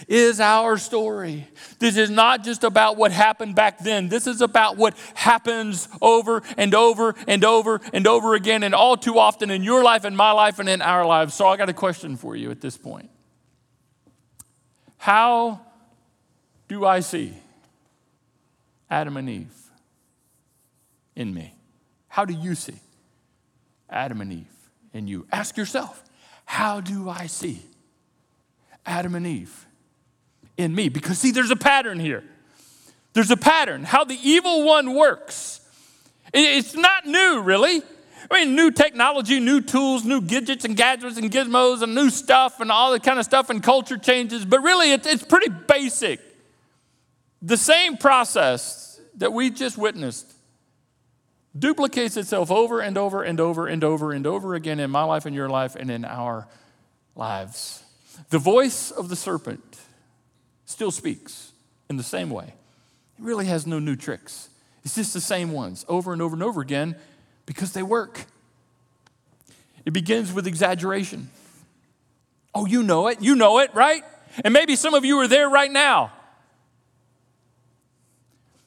is 0.07 0.39
our 0.39 0.77
story. 0.77 1.47
This 1.79 1.95
is 1.95 2.09
not 2.09 2.43
just 2.43 2.63
about 2.63 2.97
what 2.97 3.11
happened 3.11 3.55
back 3.55 3.79
then. 3.79 4.09
This 4.09 4.25
is 4.25 4.41
about 4.41 4.75
what 4.77 4.97
happens 5.13 5.87
over 6.01 6.41
and 6.57 6.73
over 6.73 7.13
and 7.27 7.45
over 7.45 7.79
and 7.93 8.07
over 8.07 8.35
again, 8.35 8.63
and 8.63 8.73
all 8.73 8.97
too 8.97 9.19
often 9.19 9.51
in 9.51 9.63
your 9.63 9.83
life, 9.83 10.03
in 10.03 10.15
my 10.15 10.31
life, 10.31 10.59
and 10.59 10.67
in 10.67 10.81
our 10.81 11.05
lives. 11.05 11.33
So 11.33 11.47
I 11.47 11.55
got 11.55 11.69
a 11.69 11.73
question 11.73 12.17
for 12.17 12.35
you 12.35 12.51
at 12.51 12.61
this 12.61 12.77
point. 12.77 13.09
How 14.97 15.61
do 16.67 16.85
I 16.85 17.01
see 17.01 17.33
Adam 18.89 19.17
and 19.17 19.29
Eve 19.29 19.55
in 21.15 21.33
me? 21.33 21.53
How 22.07 22.25
do 22.25 22.33
you 22.33 22.55
see? 22.55 22.79
Adam 23.91 24.21
and 24.21 24.32
Eve 24.32 24.69
and 24.93 25.10
you. 25.10 25.27
Ask 25.32 25.58
yourself, 25.58 26.04
how 26.45 26.82
do 26.82 27.10
I 27.10 27.27
see 27.27 27.62
Adam 28.86 29.15
and 29.15 29.27
Eve 29.27 29.65
in 30.58 30.73
me? 30.73 30.89
Because, 30.89 31.19
see, 31.19 31.32
there's 31.32 31.51
a 31.51 31.56
pattern 31.56 31.99
here. 31.99 32.23
There's 33.13 33.32
a 33.32 33.38
pattern, 33.38 33.84
how 33.84 34.06
the 34.06 34.17
evil 34.21 34.65
one 34.65 34.95
works. 34.95 35.60
It's 36.34 36.75
not 36.75 37.06
new, 37.06 37.41
really. 37.41 37.82
I 38.30 38.45
mean, 38.45 38.56
new 38.56 38.71
technology, 38.71 39.39
new 39.41 39.60
tools, 39.60 40.06
new 40.06 40.21
gadgets 40.21 40.63
and 40.63 40.77
gadgets 40.77 41.17
and 41.17 41.30
gizmos 41.30 41.82
and 41.82 41.93
new 41.93 42.10
stuff 42.10 42.62
and 42.62 42.71
all 42.71 42.91
that 42.91 43.04
kind 43.04 43.19
of 43.19 43.25
stuff 43.25 43.49
and 43.49 43.62
culture 43.62 43.97
changes, 43.97 44.45
but 44.45 44.62
really 44.62 44.93
it's, 44.93 45.06
it's 45.06 45.23
pretty 45.23 45.49
basic. 45.49 46.21
The 47.41 47.58
same 47.58 47.97
process 47.97 49.01
that 49.15 49.34
we 49.34 49.49
just 49.49 49.77
witnessed 49.77 50.34
duplicates 51.57 52.17
itself 52.17 52.49
over 52.51 52.79
and 52.79 52.97
over 52.97 53.23
and 53.23 53.39
over 53.39 53.67
and 53.67 53.83
over 53.83 54.11
and 54.11 54.25
over 54.25 54.55
again 54.55 54.79
in 54.79 54.89
my 54.89 55.03
life 55.03 55.25
and 55.25 55.35
your 55.35 55.49
life 55.49 55.75
and 55.75 55.91
in 55.91 56.05
our 56.05 56.47
lives. 57.15 57.83
The 58.29 58.39
voice 58.39 58.91
of 58.91 59.09
the 59.09 59.15
serpent 59.15 59.77
still 60.65 60.91
speaks 60.91 61.51
in 61.89 61.97
the 61.97 62.03
same 62.03 62.29
way. 62.29 62.45
It 62.45 63.23
really 63.23 63.45
has 63.45 63.67
no 63.67 63.79
new 63.79 63.95
tricks. 63.95 64.49
It's 64.83 64.95
just 64.95 65.13
the 65.13 65.21
same 65.21 65.51
ones 65.51 65.85
over 65.87 66.13
and 66.13 66.21
over 66.21 66.35
and 66.35 66.43
over 66.43 66.61
again 66.61 66.95
because 67.45 67.73
they 67.73 67.83
work. 67.83 68.25
It 69.85 69.91
begins 69.91 70.31
with 70.31 70.47
exaggeration. 70.47 71.29
Oh, 72.53 72.65
you 72.65 72.83
know 72.83 73.07
it. 73.07 73.21
You 73.21 73.35
know 73.35 73.59
it, 73.59 73.73
right? 73.73 74.03
And 74.43 74.53
maybe 74.53 74.75
some 74.75 74.93
of 74.93 75.03
you 75.05 75.17
are 75.19 75.27
there 75.27 75.49
right 75.49 75.71
now. 75.71 76.11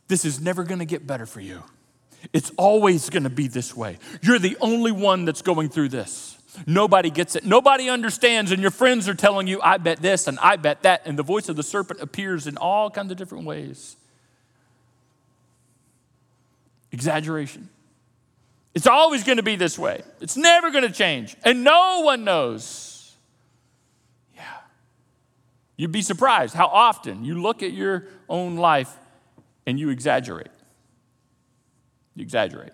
This 0.09 0.25
is 0.25 0.41
never 0.41 0.65
going 0.65 0.81
to 0.81 0.85
get 0.85 1.07
better 1.07 1.27
for 1.27 1.41
you. 1.41 1.63
It's 2.33 2.51
always 2.57 3.11
going 3.11 3.25
to 3.25 3.31
be 3.31 3.49
this 3.49 3.77
way. 3.77 3.99
You're 4.23 4.39
the 4.39 4.57
only 4.61 4.93
one 4.93 5.25
that's 5.25 5.43
going 5.43 5.69
through 5.69 5.91
this. 5.91 6.39
Nobody 6.67 7.11
gets 7.11 7.37
it. 7.37 7.45
Nobody 7.45 7.89
understands, 7.89 8.53
and 8.53 8.63
your 8.63 8.71
friends 8.71 9.09
are 9.09 9.15
telling 9.15 9.47
you, 9.47 9.61
I 9.61 9.79
bet 9.79 10.01
this 10.01 10.29
and 10.29 10.39
I 10.39 10.57
bet 10.57 10.83
that. 10.83 11.03
And 11.05 11.19
the 11.19 11.23
voice 11.23 11.49
of 11.49 11.57
the 11.57 11.63
serpent 11.63 12.01
appears 12.01 12.47
in 12.47 12.57
all 12.57 12.91
kinds 12.91 13.11
of 13.11 13.17
different 13.19 13.45
ways. 13.45 13.97
Exaggeration. 16.93 17.69
It's 18.75 18.87
always 18.87 19.25
going 19.25 19.37
to 19.37 19.43
be 19.43 19.57
this 19.57 19.79
way, 19.79 20.03
it's 20.21 20.37
never 20.37 20.71
going 20.71 20.85
to 20.85 20.93
change. 20.93 21.37
And 21.45 21.65
no 21.65 22.01
one 22.01 22.25
knows. 22.25 23.15
Yeah. 24.37 24.43
You'd 25.77 25.93
be 25.93 26.03
surprised 26.03 26.55
how 26.55 26.67
often 26.67 27.25
you 27.25 27.41
look 27.41 27.63
at 27.63 27.73
your 27.73 28.07
own 28.29 28.57
life 28.57 28.93
and 29.67 29.79
you 29.79 29.91
exaggerate. 29.91 30.49
You 32.15 32.23
exaggerate. 32.23 32.73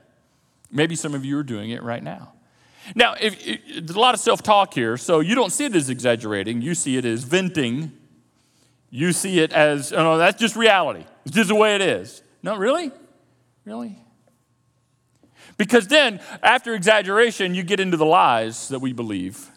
Maybe 0.70 0.94
some 0.94 1.14
of 1.14 1.24
you 1.24 1.38
are 1.38 1.42
doing 1.42 1.70
it 1.70 1.82
right 1.82 2.02
now. 2.02 2.32
Now, 2.94 3.14
if, 3.20 3.46
if, 3.46 3.60
there's 3.86 3.96
a 3.96 4.00
lot 4.00 4.14
of 4.14 4.20
self 4.20 4.42
talk 4.42 4.74
here, 4.74 4.96
so 4.96 5.20
you 5.20 5.34
don't 5.34 5.50
see 5.50 5.64
it 5.64 5.76
as 5.76 5.90
exaggerating, 5.90 6.62
you 6.62 6.74
see 6.74 6.96
it 6.96 7.04
as 7.04 7.24
venting. 7.24 7.92
You 8.90 9.12
see 9.12 9.38
it 9.38 9.52
as, 9.52 9.92
oh, 9.92 10.02
no, 10.02 10.18
that's 10.18 10.38
just 10.40 10.56
reality. 10.56 11.04
It's 11.24 11.34
just 11.34 11.48
the 11.48 11.54
way 11.54 11.76
it 11.76 11.80
is. 11.80 12.22
No, 12.42 12.56
really? 12.56 12.90
Really? 13.64 13.96
Because 15.56 15.86
then, 15.86 16.20
after 16.42 16.74
exaggeration, 16.74 17.54
you 17.54 17.62
get 17.62 17.78
into 17.78 17.96
the 17.96 18.06
lies 18.06 18.68
that 18.68 18.80
we 18.80 18.92
believe. 18.92 19.48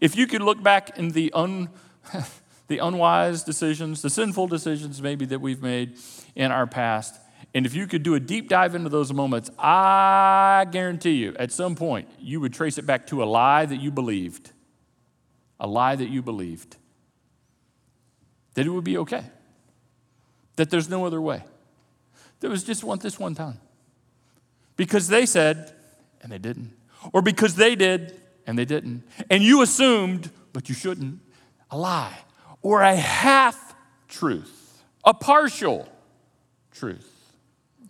If 0.00 0.16
you 0.16 0.26
could 0.26 0.42
look 0.42 0.62
back 0.62 0.98
in 0.98 1.10
the, 1.10 1.32
un, 1.32 1.70
the 2.68 2.78
unwise 2.78 3.44
decisions, 3.44 4.02
the 4.02 4.10
sinful 4.10 4.48
decisions 4.48 5.00
maybe 5.00 5.24
that 5.26 5.40
we've 5.40 5.62
made 5.62 5.96
in 6.34 6.50
our 6.50 6.66
past, 6.66 7.20
and 7.54 7.64
if 7.64 7.74
you 7.74 7.86
could 7.86 8.02
do 8.02 8.16
a 8.16 8.20
deep 8.20 8.48
dive 8.48 8.74
into 8.74 8.88
those 8.88 9.12
moments, 9.12 9.48
I 9.58 10.66
guarantee 10.72 11.12
you, 11.12 11.36
at 11.38 11.52
some 11.52 11.76
point, 11.76 12.08
you 12.18 12.40
would 12.40 12.52
trace 12.52 12.78
it 12.78 12.86
back 12.86 13.06
to 13.08 13.22
a 13.22 13.26
lie 13.26 13.64
that 13.64 13.76
you 13.76 13.92
believed. 13.92 14.50
A 15.60 15.68
lie 15.68 15.94
that 15.94 16.08
you 16.08 16.20
believed. 16.20 16.76
That 18.54 18.66
it 18.66 18.70
would 18.70 18.82
be 18.82 18.98
okay. 18.98 19.24
That 20.56 20.70
there's 20.70 20.88
no 20.88 21.06
other 21.06 21.20
way. 21.20 21.44
There 22.40 22.50
was 22.50 22.64
just 22.64 22.82
one, 22.82 22.98
this 22.98 23.20
one 23.20 23.36
time. 23.36 23.60
Because 24.76 25.06
they 25.06 25.24
said, 25.24 25.72
and 26.22 26.32
they 26.32 26.38
didn't. 26.38 26.72
Or 27.12 27.22
because 27.22 27.54
they 27.54 27.76
did, 27.76 28.20
and 28.48 28.58
they 28.58 28.64
didn't. 28.64 29.04
And 29.30 29.44
you 29.44 29.62
assumed, 29.62 30.30
but 30.52 30.68
you 30.68 30.74
shouldn't, 30.74 31.20
a 31.70 31.78
lie. 31.78 32.18
Or 32.62 32.82
a 32.82 32.96
half 32.96 33.76
truth, 34.08 34.82
a 35.04 35.14
partial 35.14 35.88
truth. 36.72 37.13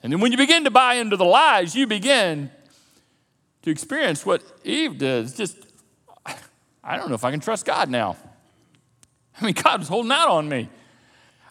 And 0.05 0.12
then 0.12 0.21
when 0.21 0.33
you 0.33 0.38
begin 0.38 0.64
to 0.64 0.71
buy 0.71 0.95
into 0.97 1.17
the 1.17 1.25
lies, 1.25 1.75
you 1.75 1.87
begin 1.87 2.51
to 3.62 3.71
experience 3.71 4.27
what 4.27 4.43
Eve 4.62 4.99
does. 4.99 5.35
Just, 5.35 5.57
I 6.85 6.99
don't 6.99 7.09
know 7.09 7.14
if 7.14 7.25
I 7.25 7.31
can 7.31 7.40
trust 7.40 7.64
God 7.64 7.88
now. 7.88 8.19
I 9.40 9.47
mean, 9.47 9.55
God 9.55 9.81
was 9.81 9.88
holding 9.88 10.12
out 10.12 10.29
on 10.29 10.47
me. 10.47 10.69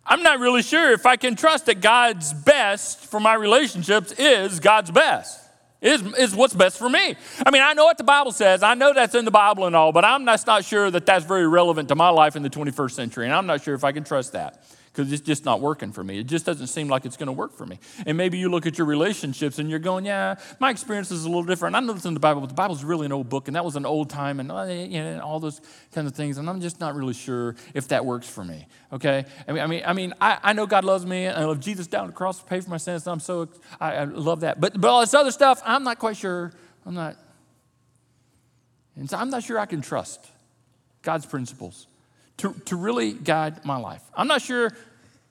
I'm 0.06 0.22
not 0.22 0.40
really 0.40 0.62
sure 0.62 0.92
if 0.92 1.08
I 1.08 1.16
can 1.16 1.36
trust 1.36 1.66
that 1.66 1.82
God's 1.82 2.32
best 2.32 3.00
for 3.00 3.20
my 3.20 3.34
relationships 3.34 4.12
is 4.12 4.60
God's 4.60 4.92
best 4.92 5.40
is, 5.82 6.02
is 6.14 6.36
what's 6.36 6.54
best 6.54 6.78
for 6.78 6.90
me. 6.90 7.16
I 7.46 7.52
mean, 7.52 7.62
I 7.62 7.74
know 7.74 7.86
what 7.86 7.98
the 7.98 8.06
Bible 8.06 8.32
says. 8.32 8.64
I 8.64 8.74
know 8.74 8.94
that's 8.94 9.16
in 9.16 9.26
the 9.26 9.32
Bible 9.32 9.66
and 9.66 9.76
all, 9.76 9.92
but 9.92 10.06
I'm 10.06 10.26
just 10.26 10.48
not 10.48 10.64
sure 10.64 10.90
that 10.90 11.06
that's 11.06 11.26
very 11.26 11.48
relevant 11.48 11.90
to 11.90 11.96
my 11.96 12.10
life 12.10 12.36
in 12.36 12.44
the 12.44 12.50
21st 12.50 12.92
century. 12.92 13.26
And 13.26 13.34
I'm 13.34 13.48
not 13.48 13.64
sure 13.64 13.74
if 13.74 13.84
I 13.84 13.92
can 13.92 14.04
trust 14.04 14.32
that 14.32 14.64
because 14.94 15.12
it's 15.12 15.24
just 15.24 15.44
not 15.44 15.60
working 15.60 15.92
for 15.92 16.04
me. 16.04 16.20
It 16.20 16.28
just 16.28 16.46
doesn't 16.46 16.68
seem 16.68 16.88
like 16.88 17.06
it's 17.06 17.18
going 17.18 17.28
to 17.28 17.34
work 17.34 17.52
for 17.54 17.66
me. 17.66 17.80
And 18.06 18.16
maybe 18.16 18.38
you 18.38 18.50
look 18.50 18.68
at 18.68 18.78
your 18.78 18.86
relationships 18.86 19.58
and 19.58 19.68
you're 19.68 19.80
going, 19.80 20.06
yeah, 20.06 20.36
my 20.60 20.70
experience 20.70 21.10
is 21.10 21.26
a 21.26 21.28
little 21.28 21.44
different. 21.44 21.76
I 21.76 21.80
know 21.80 21.96
it's 21.96 22.06
in 22.06 22.14
the 22.14 22.20
Bible, 22.20 22.42
but 22.42 22.48
the 22.48 22.56
Bible's 22.56 22.84
really 22.84 23.08
an 23.08 23.12
old 23.12 23.28
book, 23.28 23.48
and 23.48 23.56
that 23.56 23.66
was 23.66 23.76
an 23.76 23.88
old 23.88 24.12
time, 24.12 24.40
and 24.40 24.52
uh, 24.52 24.64
you 24.64 25.02
know, 25.02 25.20
all 25.22 25.40
those 25.40 25.62
kinds 25.94 26.08
of 26.08 26.16
things. 26.16 26.38
And 26.38 26.48
I'm 26.48 26.62
just 26.62 26.80
not 26.80 26.96
really 26.96 27.14
sure 27.14 27.56
if 27.74 27.88
that 27.88 28.06
works 28.06 28.30
for 28.30 28.46
me. 28.46 28.68
Okay? 28.92 29.26
I 29.48 29.52
mean, 29.52 29.64
I 29.64 29.68
mean, 29.68 29.84
I, 29.86 29.94
mean, 29.94 30.14
I, 30.22 30.38
I 30.44 30.54
know 30.54 30.68
God 30.68 30.84
loves 30.84 31.06
me, 31.06 31.26
and 31.26 31.38
I 31.38 31.46
love 31.46 31.60
Jesus 31.60 31.88
down 31.88 32.08
the 32.08 32.14
cross 32.14 32.40
to 32.40 32.46
pay 32.46 32.60
for 32.60 32.70
my 32.70 32.78
sins. 32.78 33.08
And 33.08 33.14
I'm 33.14 33.20
so 33.20 33.50
I, 33.80 33.96
I 33.96 34.04
love 34.04 34.42
that. 34.42 34.62
But 34.62 34.80
but 34.80 34.90
all 34.90 35.02
this 35.02 35.16
other 35.16 35.32
stuff, 35.32 35.62
I'm 35.66 35.84
not 35.84 35.98
quite 35.98 36.18
sure. 36.18 36.54
I'm 36.86 36.94
not. 36.94 37.18
And 38.96 39.10
so 39.10 39.18
I'm 39.18 39.32
not 39.32 39.44
sure 39.44 39.58
I 39.58 39.66
can 39.66 39.82
trust 39.82 40.30
God's 41.02 41.26
principles 41.26 41.88
to, 42.38 42.54
to 42.66 42.76
really 42.76 43.14
guide 43.14 43.66
my 43.66 43.78
life. 43.78 44.04
I'm 44.16 44.28
not 44.28 44.42
sure 44.42 44.72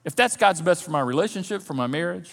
if 0.05 0.15
that's 0.15 0.37
God's 0.37 0.61
best 0.61 0.83
for 0.83 0.91
my 0.91 1.01
relationship, 1.01 1.61
for 1.61 1.73
my 1.73 1.87
marriage. 1.87 2.31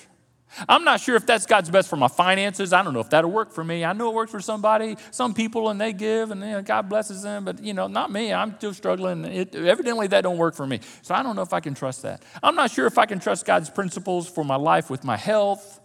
I'm 0.68 0.82
not 0.84 1.00
sure 1.00 1.14
if 1.14 1.26
that's 1.26 1.46
God's 1.46 1.70
best 1.70 1.88
for 1.88 1.96
my 1.96 2.08
finances. 2.08 2.72
I 2.72 2.82
don't 2.82 2.92
know 2.92 3.00
if 3.00 3.10
that'll 3.10 3.30
work 3.30 3.52
for 3.52 3.62
me. 3.62 3.84
I 3.84 3.92
know 3.92 4.10
it 4.10 4.14
works 4.14 4.32
for 4.32 4.40
somebody, 4.40 4.96
some 5.12 5.32
people, 5.32 5.68
and 5.68 5.80
they 5.80 5.92
give, 5.92 6.32
and 6.32 6.40
you 6.40 6.48
know, 6.48 6.62
God 6.62 6.88
blesses 6.88 7.22
them. 7.22 7.44
But 7.44 7.62
you 7.62 7.72
know, 7.72 7.86
not 7.86 8.10
me. 8.10 8.32
I'm 8.32 8.56
still 8.56 8.74
struggling. 8.74 9.24
It, 9.24 9.54
evidently, 9.54 10.08
that 10.08 10.22
don't 10.22 10.38
work 10.38 10.56
for 10.56 10.66
me. 10.66 10.80
So 11.02 11.14
I 11.14 11.22
don't 11.22 11.36
know 11.36 11.42
if 11.42 11.52
I 11.52 11.60
can 11.60 11.74
trust 11.74 12.02
that. 12.02 12.22
I'm 12.42 12.56
not 12.56 12.70
sure 12.70 12.86
if 12.86 12.98
I 12.98 13.06
can 13.06 13.20
trust 13.20 13.46
God's 13.46 13.70
principles 13.70 14.28
for 14.28 14.44
my 14.44 14.56
life 14.56 14.90
with 14.90 15.04
my 15.04 15.16
health, 15.16 15.80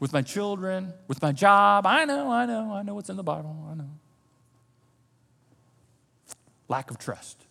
with 0.00 0.12
my 0.12 0.22
children, 0.22 0.92
with 1.06 1.22
my 1.22 1.30
job. 1.30 1.86
I 1.86 2.04
know, 2.04 2.32
I 2.32 2.46
know, 2.46 2.72
I 2.72 2.82
know 2.82 2.94
what's 2.94 3.10
in 3.10 3.16
the 3.16 3.22
Bible. 3.22 3.68
I 3.70 3.74
know. 3.74 3.90
Lack 6.66 6.90
of 6.90 6.98
trust, 6.98 7.46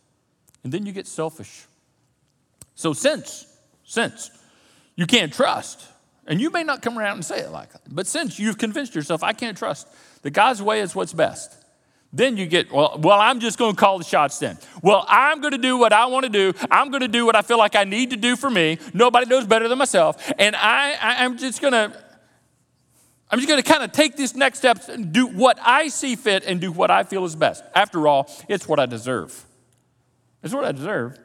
and 0.63 0.71
then 0.71 0.86
you 0.86 0.91
get 0.91 1.08
selfish. 1.08 1.65
So 2.76 2.93
since 2.93 3.47
since 3.84 4.32
you 4.95 5.06
can't 5.06 5.34
trust, 5.34 5.88
and 6.26 6.39
you 6.39 6.49
may 6.49 6.63
not 6.63 6.82
come 6.82 6.97
around 6.97 7.15
and 7.15 7.26
say 7.26 7.39
it 7.39 7.52
like 7.52 7.71
that, 7.73 7.82
but 7.89 8.08
since 8.08 8.39
you've 8.39 8.58
convinced 8.58 8.95
yourself, 8.95 9.23
I 9.23 9.34
can't 9.34 9.58
trust 9.58 9.88
that 10.21 10.32
God's 10.32 10.62
way 10.62 10.80
is 10.80 10.95
what's 10.95 11.13
best, 11.13 11.63
then 12.12 12.38
you 12.38 12.45
get, 12.45 12.71
well, 12.71 12.99
well, 12.99 13.19
I'm 13.19 13.39
just 13.39 13.58
going 13.58 13.73
to 13.73 13.80
call 13.80 13.97
the 13.97 14.04
shots 14.04 14.38
then. 14.38 14.58
Well, 14.84 15.04
I'm 15.10 15.41
going 15.41 15.52
to 15.52 15.58
do 15.58 15.78
what 15.78 15.91
I 15.93 16.06
want 16.06 16.26
to 16.26 16.30
do. 16.30 16.54
I'm 16.69 16.91
going 16.91 17.02
to 17.02 17.08
do 17.08 17.26
what 17.26 17.36
I 17.36 17.41
feel 17.41 17.58
like 17.58 17.76
I 17.76 17.86
need 17.86 18.12
to 18.12 18.17
do 18.17 18.36
for 18.36 18.52
me. 18.52 18.78
Nobody 18.93 19.26
knows 19.26 19.47
better 19.47 19.67
than 19.67 19.80
myself. 19.80 20.32
And 20.38 20.56
I, 20.56 20.93
I, 20.93 21.26
am 21.26 21.39
just 21.39 21.60
going 21.60 21.73
to, 21.73 21.91
I'm 23.32 23.39
just 23.39 23.49
going 23.49 23.62
to 23.62 23.67
kind 23.67 23.84
of 23.84 23.91
take 23.91 24.15
this 24.15 24.36
next 24.36 24.60
step 24.60 24.88
and 24.89 25.12
do 25.12 25.26
what 25.26 25.58
I 25.60 25.88
see 25.88 26.15
fit 26.15 26.43
and 26.45 26.62
do 26.62 26.71
what 26.71 26.91
I 26.91 27.04
feel 27.04 27.26
is 27.26 27.36
best. 27.36 27.63
After 27.73 28.08
all, 28.08 28.30
it's 28.47 28.67
what 28.67 28.80
I 28.80 28.86
deserve. 28.86 29.43
It's 30.43 30.53
what 30.53 30.65
I 30.65 30.71
deserve. 30.73 31.17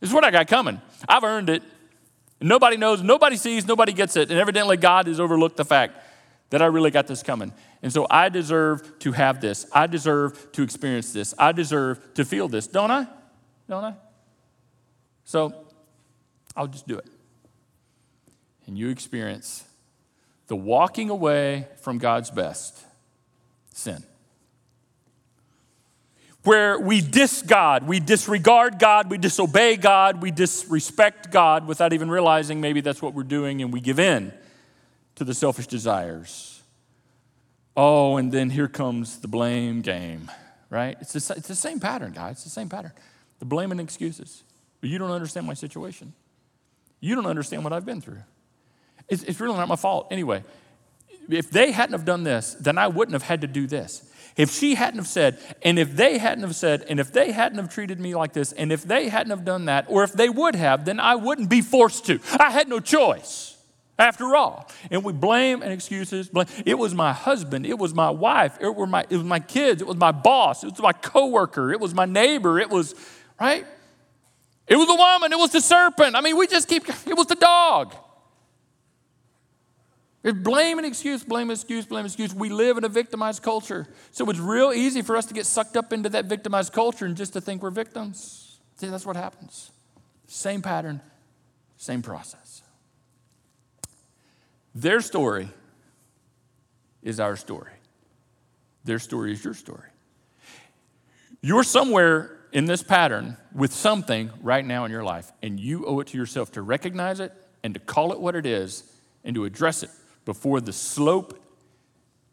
Is 0.00 0.12
what 0.12 0.24
I 0.24 0.30
got 0.30 0.46
coming. 0.46 0.80
I've 1.08 1.24
earned 1.24 1.50
it. 1.50 1.62
Nobody 2.40 2.76
knows, 2.76 3.02
nobody 3.02 3.36
sees, 3.36 3.66
nobody 3.66 3.92
gets 3.92 4.16
it. 4.16 4.30
And 4.30 4.38
evidently, 4.38 4.76
God 4.76 5.06
has 5.06 5.20
overlooked 5.20 5.56
the 5.56 5.64
fact 5.64 5.96
that 6.50 6.60
I 6.60 6.66
really 6.66 6.90
got 6.90 7.06
this 7.06 7.22
coming. 7.22 7.52
And 7.82 7.92
so 7.92 8.06
I 8.10 8.28
deserve 8.28 8.98
to 9.00 9.12
have 9.12 9.40
this. 9.40 9.66
I 9.72 9.86
deserve 9.86 10.50
to 10.52 10.62
experience 10.62 11.12
this. 11.12 11.34
I 11.38 11.52
deserve 11.52 12.14
to 12.14 12.24
feel 12.24 12.48
this, 12.48 12.66
don't 12.66 12.90
I? 12.90 13.06
Don't 13.68 13.84
I? 13.84 13.94
So 15.24 15.66
I'll 16.56 16.66
just 16.66 16.86
do 16.86 16.98
it. 16.98 17.06
And 18.66 18.76
you 18.76 18.90
experience 18.90 19.64
the 20.48 20.56
walking 20.56 21.10
away 21.10 21.68
from 21.80 21.98
God's 21.98 22.30
best 22.30 22.84
sin 23.72 24.04
where 26.44 26.78
we 26.78 27.00
dis 27.00 27.42
God, 27.42 27.86
we 27.86 28.00
disregard 28.00 28.78
God, 28.78 29.10
we 29.10 29.18
disobey 29.18 29.76
God, 29.76 30.20
we 30.20 30.30
disrespect 30.30 31.30
God 31.30 31.66
without 31.66 31.92
even 31.92 32.10
realizing 32.10 32.60
maybe 32.60 32.80
that's 32.80 33.00
what 33.00 33.14
we're 33.14 33.22
doing, 33.22 33.62
and 33.62 33.72
we 33.72 33.80
give 33.80 34.00
in 34.00 34.32
to 35.14 35.24
the 35.24 35.34
selfish 35.34 35.66
desires. 35.66 36.62
Oh, 37.76 38.16
and 38.16 38.32
then 38.32 38.50
here 38.50 38.68
comes 38.68 39.20
the 39.20 39.28
blame 39.28 39.80
game, 39.80 40.30
right? 40.68 40.96
It's 41.00 41.12
the, 41.12 41.34
it's 41.36 41.48
the 41.48 41.54
same 41.54 41.80
pattern, 41.80 42.12
guys. 42.12 42.32
It's 42.32 42.44
the 42.44 42.50
same 42.50 42.68
pattern. 42.68 42.92
The 43.38 43.44
blame 43.44 43.70
and 43.70 43.80
excuses. 43.80 44.42
But 44.80 44.90
you 44.90 44.98
don't 44.98 45.10
understand 45.10 45.46
my 45.46 45.54
situation. 45.54 46.12
You 47.00 47.14
don't 47.14 47.26
understand 47.26 47.64
what 47.64 47.72
I've 47.72 47.86
been 47.86 48.00
through. 48.00 48.22
It's, 49.08 49.22
it's 49.22 49.40
really 49.40 49.56
not 49.56 49.68
my 49.68 49.76
fault. 49.76 50.08
Anyway, 50.10 50.42
if 51.28 51.50
they 51.50 51.70
hadn't 51.70 51.92
have 51.92 52.04
done 52.04 52.24
this, 52.24 52.54
then 52.54 52.78
I 52.78 52.88
wouldn't 52.88 53.12
have 53.12 53.22
had 53.22 53.40
to 53.42 53.46
do 53.46 53.66
this. 53.66 54.11
If 54.36 54.50
she 54.50 54.74
hadn't 54.74 54.98
have 54.98 55.08
said, 55.08 55.38
and 55.62 55.78
if 55.78 55.94
they 55.94 56.18
hadn't 56.18 56.42
have 56.42 56.56
said, 56.56 56.84
and 56.88 56.98
if 56.98 57.12
they 57.12 57.32
hadn't 57.32 57.58
have 57.58 57.72
treated 57.72 58.00
me 58.00 58.14
like 58.14 58.32
this, 58.32 58.52
and 58.52 58.72
if 58.72 58.82
they 58.82 59.08
hadn't 59.08 59.30
have 59.30 59.44
done 59.44 59.66
that, 59.66 59.86
or 59.88 60.04
if 60.04 60.12
they 60.12 60.28
would 60.28 60.54
have, 60.54 60.84
then 60.84 61.00
I 61.00 61.16
wouldn't 61.16 61.50
be 61.50 61.60
forced 61.60 62.06
to. 62.06 62.18
I 62.38 62.50
had 62.50 62.68
no 62.68 62.80
choice 62.80 63.56
after 63.98 64.34
all. 64.34 64.68
And 64.90 65.04
we 65.04 65.12
blame 65.12 65.62
and 65.62 65.72
excuses. 65.72 66.28
Blame. 66.28 66.46
It 66.64 66.78
was 66.78 66.94
my 66.94 67.12
husband. 67.12 67.66
It 67.66 67.78
was 67.78 67.94
my 67.94 68.10
wife. 68.10 68.58
It, 68.60 68.74
were 68.74 68.86
my, 68.86 69.04
it 69.08 69.16
was 69.16 69.24
my 69.24 69.40
kids. 69.40 69.82
It 69.82 69.88
was 69.88 69.96
my 69.96 70.12
boss. 70.12 70.64
It 70.64 70.70
was 70.70 70.80
my 70.80 70.92
coworker. 70.92 71.72
It 71.72 71.80
was 71.80 71.94
my 71.94 72.06
neighbor. 72.06 72.58
It 72.58 72.70
was, 72.70 72.94
right? 73.40 73.66
It 74.66 74.76
was 74.76 74.86
the 74.86 74.94
woman. 74.94 75.32
It 75.32 75.38
was 75.38 75.50
the 75.50 75.60
serpent. 75.60 76.16
I 76.16 76.20
mean, 76.20 76.36
we 76.36 76.46
just 76.46 76.68
keep, 76.68 76.88
it 76.88 77.16
was 77.16 77.26
the 77.26 77.36
dog. 77.36 77.94
It's 80.24 80.38
blame 80.38 80.78
and 80.78 80.86
excuse, 80.86 81.24
blame 81.24 81.50
and 81.50 81.58
excuse, 81.58 81.84
blame 81.84 82.04
and 82.04 82.06
excuse. 82.06 82.32
We 82.32 82.48
live 82.48 82.78
in 82.78 82.84
a 82.84 82.88
victimized 82.88 83.42
culture. 83.42 83.88
So 84.12 84.28
it's 84.30 84.38
real 84.38 84.72
easy 84.72 85.02
for 85.02 85.16
us 85.16 85.26
to 85.26 85.34
get 85.34 85.46
sucked 85.46 85.76
up 85.76 85.92
into 85.92 86.08
that 86.10 86.26
victimized 86.26 86.72
culture 86.72 87.04
and 87.04 87.16
just 87.16 87.32
to 87.32 87.40
think 87.40 87.62
we're 87.62 87.70
victims. 87.70 88.60
See, 88.76 88.86
that's 88.86 89.04
what 89.04 89.16
happens. 89.16 89.72
Same 90.28 90.62
pattern, 90.62 91.00
same 91.76 92.02
process. 92.02 92.62
Their 94.74 95.00
story 95.00 95.48
is 97.02 97.18
our 97.18 97.36
story. 97.36 97.72
Their 98.84 99.00
story 99.00 99.32
is 99.32 99.44
your 99.44 99.54
story. 99.54 99.88
You're 101.40 101.64
somewhere 101.64 102.38
in 102.52 102.66
this 102.66 102.82
pattern 102.82 103.36
with 103.52 103.72
something 103.72 104.30
right 104.40 104.64
now 104.64 104.84
in 104.84 104.92
your 104.92 105.02
life, 105.02 105.32
and 105.42 105.58
you 105.58 105.84
owe 105.84 105.98
it 106.00 106.08
to 106.08 106.18
yourself 106.18 106.52
to 106.52 106.62
recognize 106.62 107.18
it 107.18 107.32
and 107.64 107.74
to 107.74 107.80
call 107.80 108.12
it 108.12 108.20
what 108.20 108.36
it 108.36 108.46
is 108.46 108.84
and 109.24 109.34
to 109.34 109.44
address 109.44 109.82
it 109.82 109.90
before 110.24 110.60
the 110.60 110.72
slope 110.72 111.38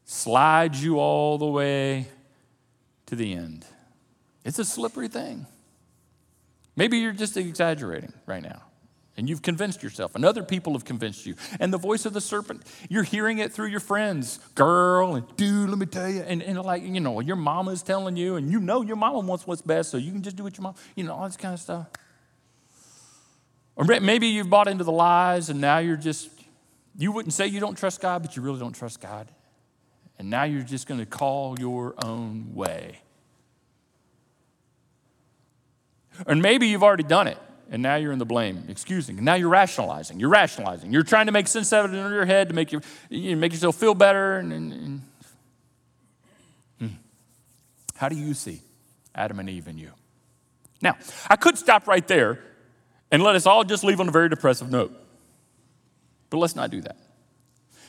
slides 0.06 0.84
you 0.84 1.00
all 1.00 1.38
the 1.38 1.46
way 1.46 2.08
to 3.06 3.16
the 3.16 3.34
end. 3.34 3.66
It's 4.46 4.60
a 4.60 4.66
slippery 4.66 5.08
thing. 5.08 5.46
Maybe 6.76 6.98
you're 6.98 7.12
just 7.12 7.38
exaggerating 7.38 8.14
right 8.26 8.42
now. 8.42 8.64
And 9.18 9.28
you've 9.28 9.42
convinced 9.42 9.84
yourself, 9.84 10.16
and 10.16 10.24
other 10.24 10.44
people 10.44 10.72
have 10.74 10.86
convinced 10.86 11.26
you. 11.26 11.36
And 11.60 11.74
the 11.74 11.78
voice 11.78 12.06
of 12.06 12.14
the 12.14 12.22
serpent, 12.22 12.64
you're 12.88 13.04
hearing 13.04 13.40
it 13.40 13.52
through 13.52 13.68
your 13.68 13.82
friends, 13.82 14.40
girl, 14.56 15.16
and 15.16 15.36
dude, 15.36 15.70
let 15.70 15.78
me 15.78 15.86
tell 15.88 16.10
you. 16.10 16.22
And, 16.22 16.42
and 16.42 16.58
like, 16.62 16.84
you 16.84 17.02
know, 17.02 17.20
your 17.20 17.36
mama's 17.36 17.84
telling 17.84 18.16
you, 18.16 18.38
and 18.38 18.50
you 18.50 18.62
know 18.62 18.82
your 18.82 18.96
mama 18.96 19.20
wants 19.20 19.46
what's 19.46 19.62
best, 19.62 19.92
so 19.92 19.98
you 19.98 20.14
can 20.14 20.22
just 20.22 20.38
do 20.38 20.44
what 20.44 20.58
your 20.58 20.64
mom, 20.64 20.76
you 20.96 21.04
know, 21.04 21.14
all 21.14 21.26
this 21.26 21.36
kind 21.36 21.54
of 21.54 21.60
stuff. 21.60 21.88
Or 23.76 23.84
maybe 23.84 24.28
you've 24.28 24.50
bought 24.50 24.70
into 24.70 24.86
the 24.86 24.92
lies, 24.94 25.50
and 25.50 25.60
now 25.60 25.80
you're 25.80 25.98
just 25.98 26.30
you 26.98 27.12
wouldn't 27.12 27.34
say 27.34 27.48
you 27.48 27.60
don't 27.60 27.78
trust 27.78 28.02
God, 28.02 28.22
but 28.22 28.36
you 28.36 28.42
really 28.42 28.60
don't 28.60 28.74
trust 28.74 29.00
God. 29.00 29.30
And 30.18 30.30
now 30.30 30.44
you're 30.44 30.64
just 30.64 30.88
going 30.88 31.00
to 31.00 31.06
call 31.06 31.58
your 31.60 31.96
own 32.04 32.54
way. 32.54 33.00
And 36.28 36.42
maybe 36.42 36.68
you've 36.68 36.84
already 36.84 37.04
done 37.04 37.28
it 37.28 37.38
and 37.72 37.82
now 37.84 37.96
you're 37.96 38.12
in 38.12 38.20
the 38.20 38.26
blame, 38.26 38.66
excusing. 38.68 39.18
And 39.18 39.26
now 39.26 39.36
you're 39.36 39.50
rationalizing. 39.50 40.20
You're 40.20 40.30
rationalizing. 40.30 40.92
You're 40.92 41.04
trying 41.04 41.28
to 41.28 41.32
make 41.32 41.48
sense 41.48 41.72
of 41.72 41.94
it 41.94 41.98
in 41.98 42.12
your 42.12 42.26
head 42.26 42.50
to 42.50 42.56
make, 42.56 42.72
you, 42.72 42.82
you 43.10 43.38
make 43.38 43.52
yourself 43.52 43.76
feel 43.76 43.94
better. 43.94 44.38
And, 44.38 44.52
and, 44.52 44.74
and. 44.74 45.02
Hmm. 46.80 46.88
How 47.96 48.10
do 48.10 48.16
you 48.16 48.34
see 48.34 48.62
Adam 49.14 49.40
and 49.40 49.50
Eve 49.50 49.68
in 49.68 49.78
you? 49.78 49.92
Now, 50.82 50.98
I 51.30 51.36
could 51.36 51.58
stop 51.58 51.88
right 51.88 52.08
there 52.08 52.40
and 53.12 53.22
let 53.22 53.36
us 53.36 53.46
all 53.46 53.64
just 53.64 53.84
leave 53.84 54.00
on 54.00 54.08
a 54.08 54.12
very 54.12 54.30
depressive 54.30 54.72
note. 54.72 54.96
But 56.30 56.38
let's 56.38 56.56
not 56.56 56.70
do 56.70 56.82
that. 56.82 56.98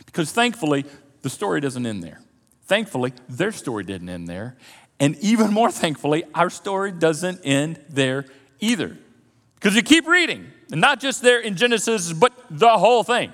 Because 0.07 0.33
thankfully, 0.33 0.85
the 1.22 1.31
story 1.31 1.61
doesn't 1.61 1.85
end 1.85 2.03
there. 2.03 2.20
Thankfully, 2.64 3.12
their 3.29 3.53
story 3.53 3.85
didn't 3.85 4.09
end 4.09 4.29
there. 4.29 4.57
And 4.98 5.16
even 5.18 5.53
more 5.53 5.70
thankfully, 5.70 6.24
our 6.35 6.50
story 6.50 6.92
doesn't 6.92 7.40
end 7.44 7.81
there 7.88 8.26
either. 8.61 8.96
Because 9.55 9.74
you 9.74 9.83
keep 9.83 10.07
reading, 10.07 10.46
and 10.70 10.81
not 10.81 11.00
just 11.00 11.22
there 11.22 11.40
in 11.40 11.57
Genesis, 11.57 12.12
but 12.12 12.33
the 12.50 12.79
whole 12.79 13.03
thing. 13.03 13.33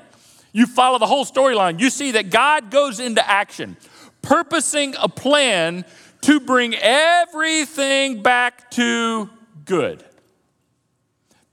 You 0.53 0.66
follow 0.66 0.99
the 0.99 1.07
whole 1.07 1.25
storyline. 1.25 1.81
You 1.81 1.90
see 1.90 2.12
that 2.12 2.31
God 2.31 2.71
goes 2.71 2.99
into 2.99 3.29
action, 3.29 3.77
purposing 4.23 4.95
a 4.99 5.09
plan 5.09 5.85
to 6.23 6.40
bring 6.40 6.75
everything 6.75 8.23
back 8.23 8.71
to 8.73 9.29
good. 9.64 10.03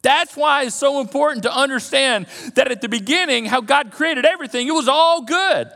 That's 0.04 0.36
why 0.36 0.64
it's 0.64 0.76
so 0.76 1.00
important 1.00 1.44
to 1.44 1.56
understand 1.56 2.28
that 2.56 2.70
at 2.70 2.82
the 2.82 2.90
beginning, 2.90 3.46
how 3.46 3.62
God 3.62 3.92
created 3.92 4.26
everything, 4.26 4.68
it 4.68 4.74
was 4.74 4.90
all 4.90 5.24
good. 5.24 5.72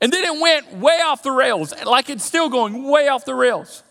And 0.00 0.12
then 0.12 0.24
it 0.24 0.40
went 0.40 0.78
way 0.78 0.98
off 1.00 1.22
the 1.22 1.30
rails, 1.30 1.72
like 1.84 2.10
it's 2.10 2.24
still 2.24 2.48
going 2.48 2.82
way 2.82 3.06
off 3.06 3.24
the 3.24 3.36
rails. 3.36 3.84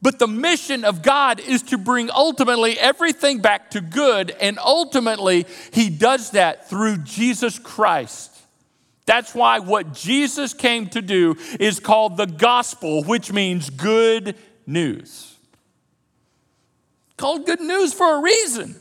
But 0.00 0.18
the 0.18 0.26
mission 0.26 0.82
of 0.84 1.02
God 1.02 1.40
is 1.40 1.62
to 1.64 1.78
bring 1.78 2.10
ultimately 2.10 2.78
everything 2.78 3.40
back 3.40 3.70
to 3.72 3.82
good, 3.82 4.30
and 4.40 4.58
ultimately, 4.58 5.46
He 5.72 5.90
does 5.90 6.30
that 6.30 6.70
through 6.70 6.98
Jesus 6.98 7.58
Christ. 7.58 8.32
That's 9.04 9.34
why 9.34 9.58
what 9.58 9.92
Jesus 9.92 10.54
came 10.54 10.88
to 10.88 11.02
do 11.02 11.36
is 11.60 11.80
called 11.80 12.16
the 12.16 12.26
gospel, 12.26 13.04
which 13.04 13.30
means 13.30 13.68
good 13.68 14.36
news. 14.66 15.36
Called 17.18 17.44
good 17.44 17.60
news 17.60 17.92
for 17.92 18.18
a 18.18 18.22
reason 18.22 18.80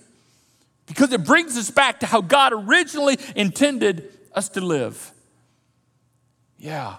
because 0.86 1.12
it 1.12 1.24
brings 1.26 1.58
us 1.58 1.72
back 1.72 2.00
to 2.02 2.06
how 2.06 2.22
God 2.22 2.54
originally 2.54 3.18
intended 3.36 4.12
us 4.34 4.50
to 4.50 4.62
live. 4.62 5.12
Yeah. 6.58 6.98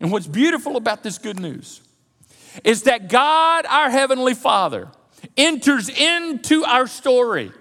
And 0.00 0.12
what's 0.12 0.26
beautiful 0.26 0.76
about 0.76 1.02
this 1.02 1.18
good 1.18 1.40
news 1.40 1.80
is 2.64 2.82
that 2.82 3.08
God, 3.08 3.66
our 3.66 3.90
Heavenly 3.90 4.34
Father, 4.34 4.88
enters 5.36 5.88
into 5.88 6.64
our 6.64 6.86
story 6.86 7.52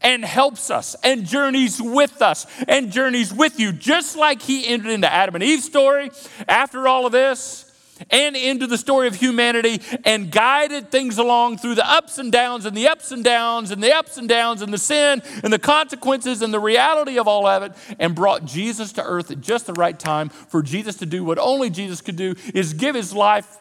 and 0.00 0.24
helps 0.24 0.70
us 0.70 0.96
and 1.04 1.24
journeys 1.24 1.80
with 1.80 2.22
us 2.22 2.46
and 2.66 2.90
journeys 2.90 3.32
with 3.32 3.60
you, 3.60 3.72
just 3.72 4.16
like 4.16 4.42
He 4.42 4.66
entered 4.66 4.90
into 4.90 5.12
Adam 5.12 5.34
and 5.36 5.44
Eve's 5.44 5.64
story 5.64 6.10
after 6.48 6.88
all 6.88 7.06
of 7.06 7.12
this 7.12 7.71
and 8.10 8.36
into 8.36 8.66
the 8.66 8.78
story 8.78 9.08
of 9.08 9.14
humanity 9.14 9.80
and 10.04 10.30
guided 10.30 10.90
things 10.90 11.18
along 11.18 11.58
through 11.58 11.74
the 11.74 11.88
ups 11.88 12.18
and 12.18 12.32
downs 12.32 12.66
and 12.66 12.76
the 12.76 12.88
ups 12.88 13.12
and 13.12 13.24
downs 13.24 13.70
and 13.70 13.82
the 13.82 13.92
ups 13.92 14.16
and 14.16 14.28
downs 14.28 14.62
and 14.62 14.72
the 14.72 14.78
sin 14.78 15.22
and 15.42 15.52
the 15.52 15.58
consequences 15.58 16.42
and 16.42 16.52
the 16.52 16.60
reality 16.60 17.18
of 17.18 17.28
all 17.28 17.46
of 17.46 17.62
it 17.62 17.72
and 17.98 18.14
brought 18.14 18.44
Jesus 18.44 18.92
to 18.92 19.02
earth 19.02 19.30
at 19.30 19.40
just 19.40 19.66
the 19.66 19.74
right 19.74 19.98
time 19.98 20.28
for 20.28 20.62
Jesus 20.62 20.96
to 20.96 21.06
do 21.06 21.24
what 21.24 21.38
only 21.38 21.70
Jesus 21.70 22.00
could 22.00 22.16
do 22.16 22.34
is 22.54 22.74
give 22.74 22.94
his 22.94 23.12
life 23.12 23.58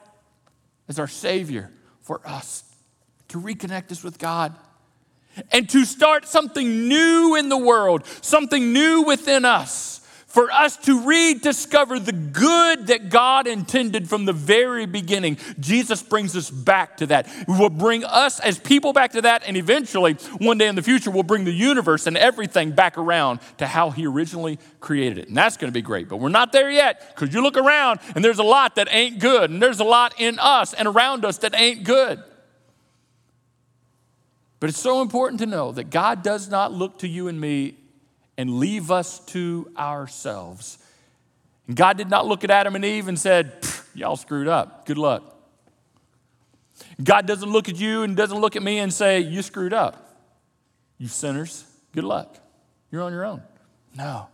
as 0.88 1.00
our 1.00 1.08
Savior 1.08 1.72
for 2.02 2.22
us 2.26 2.64
to 3.30 3.40
reconnect 3.40 3.92
us 3.92 4.04
with 4.04 4.20
God 4.20 4.56
and 5.52 5.70
to 5.70 5.86
start 5.86 6.28
something 6.28 6.90
new 6.90 7.36
in 7.36 7.50
the 7.50 7.58
world, 7.58 8.06
something 8.22 8.74
new 8.74 9.04
within 9.04 9.46
us 9.46 10.01
for 10.32 10.52
us 10.52 10.78
to 10.78 11.06
rediscover 11.06 12.00
the 12.00 12.14
good 12.14 12.88
that 12.88 13.10
God 13.10 13.48
intended 13.48 14.08
from 14.08 14.26
the 14.26 14.34
very 14.34 14.86
beginning. 14.86 15.38
Jesus 15.60 16.02
brings 16.02 16.36
us 16.36 16.50
back 16.50 16.98
to 16.98 17.08
that. 17.08 17.28
He 17.28 17.44
will 17.48 17.70
bring 17.70 18.06
us 18.06 18.40
as 18.40 18.58
people 18.58 18.94
back 18.94 19.12
to 19.12 19.22
that, 19.24 19.44
and 19.46 19.58
eventually, 19.58 20.14
one 20.40 20.58
day 20.58 20.68
in 20.68 20.76
the 20.76 20.82
future, 20.82 21.12
we'll 21.12 21.24
bring 21.24 21.44
the 21.44 21.52
universe 21.52 22.08
and 22.08 22.18
everything 22.18 22.72
back 22.72 22.98
around 22.98 23.42
to 23.58 23.68
how 23.68 23.90
He 23.90 24.08
originally 24.08 24.58
created 24.80 25.18
it. 25.18 25.28
And 25.28 25.36
that's 25.36 25.58
going 25.58 25.70
to 25.70 25.74
be 25.74 25.82
great. 25.82 26.08
But 26.08 26.18
we're 26.18 26.30
not 26.30 26.52
there 26.52 26.72
yet 26.72 27.14
because 27.14 27.34
you 27.34 27.44
look 27.44 27.58
around 27.58 28.00
and 28.16 28.24
there's 28.24 28.40
a 28.40 28.44
lot 28.44 28.76
that 28.76 28.88
ain't 28.90 29.20
good, 29.20 29.50
and 29.50 29.62
there's 29.62 29.80
a 29.80 29.86
lot 29.86 30.14
in 30.18 30.40
us 30.40 30.74
and 30.74 30.88
around 30.88 31.26
us 31.26 31.40
that 31.40 31.54
ain't 31.56 31.84
good. 31.84 32.24
But 34.62 34.70
it's 34.70 34.80
so 34.80 35.02
important 35.02 35.40
to 35.42 35.48
know 35.48 35.72
that 35.72 35.90
God 35.90 36.22
does 36.22 36.48
not 36.48 36.72
look 36.72 37.00
to 37.00 37.08
you 37.08 37.28
and 37.28 37.42
me 37.42 37.76
and 38.42 38.58
leave 38.58 38.90
us 38.90 39.20
to 39.20 39.72
ourselves. 39.78 40.80
And 41.68 41.76
God 41.76 41.96
did 41.96 42.10
not 42.10 42.26
look 42.26 42.44
at 42.44 42.50
Adam 42.50 42.76
and 42.76 42.84
Eve 42.84 43.08
and 43.08 43.18
said, 43.18 43.54
Y'all 43.94 44.16
screwed 44.16 44.48
up. 44.48 44.88
Good 44.88 44.98
luck. 44.98 45.24
God 47.04 47.28
doesn't 47.28 47.52
look 47.52 47.70
at 47.70 47.76
you 47.76 48.02
and 48.02 48.18
doesn't 48.18 48.40
look 48.40 48.56
at 48.56 48.64
me 48.64 48.80
and 48.80 48.92
say, 48.92 49.20
You 49.20 49.44
screwed 49.44 49.74
up. 49.74 50.18
You 50.98 51.08
sinners, 51.08 51.66
good 51.94 52.04
luck. 52.04 52.36
You're 52.90 53.04
on 53.04 53.14
your 53.14 53.26
own. 53.26 53.44
No. 53.96 54.28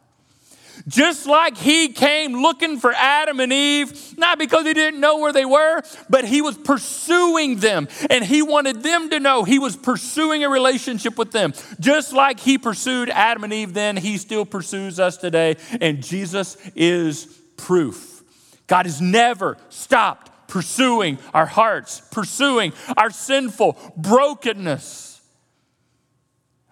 Just 0.88 1.26
like 1.26 1.58
he 1.58 1.90
came 1.90 2.34
looking 2.34 2.80
for 2.80 2.94
Adam 2.94 3.40
and 3.40 3.54
Eve, 3.54 4.18
not 4.18 4.38
because 4.38 4.66
he 4.66 4.74
didn't 4.74 5.00
know 5.00 5.20
where 5.20 5.34
they 5.34 5.46
were, 5.46 5.82
but 6.10 6.26
he 6.26 6.42
was 6.42 6.58
pursuing 6.58 7.58
them. 7.58 7.88
And 8.10 8.24
he 8.24 8.42
wanted 8.42 8.84
them 8.84 9.10
to 9.10 9.20
know 9.20 9.44
he 9.44 9.60
was 9.60 9.76
pursuing 9.76 10.44
a 10.44 10.50
relationship 10.50 11.18
with 11.18 11.32
them. 11.32 11.54
Just 11.80 12.14
like 12.14 12.40
he 12.40 12.58
pursued 12.58 13.10
Adam 13.10 13.44
and 13.44 13.54
Eve 13.54 13.74
then, 13.74 13.98
he 13.98 14.18
still 14.18 14.46
pursues 14.46 15.00
us 15.00 15.18
today. 15.18 15.56
And 15.82 16.04
Jesus 16.04 16.58
is 16.76 17.26
proof. 17.58 18.24
God 18.68 18.86
has 18.86 19.02
never 19.02 19.58
stopped 19.70 20.32
pursuing 20.48 21.18
our 21.34 21.46
hearts, 21.46 22.02
pursuing 22.12 22.74
our 22.96 23.10
sinful 23.10 23.78
brokenness. 23.98 25.22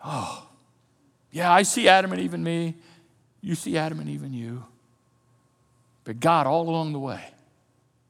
Oh, 0.04 0.48
yeah, 1.32 1.52
I 1.52 1.63
see 1.63 1.88
Adam 1.89 2.12
and 2.12 2.22
Eve 2.22 2.34
in 2.34 2.44
me. 2.44 2.76
You 3.45 3.53
see 3.53 3.77
Adam 3.77 3.99
and 3.99 4.10
Eve 4.10 4.23
in 4.23 4.34
you, 4.34 4.65
but 6.03 6.19
God 6.19 6.47
all 6.47 6.67
along 6.67 6.93
the 6.93 6.99
way 6.99 7.23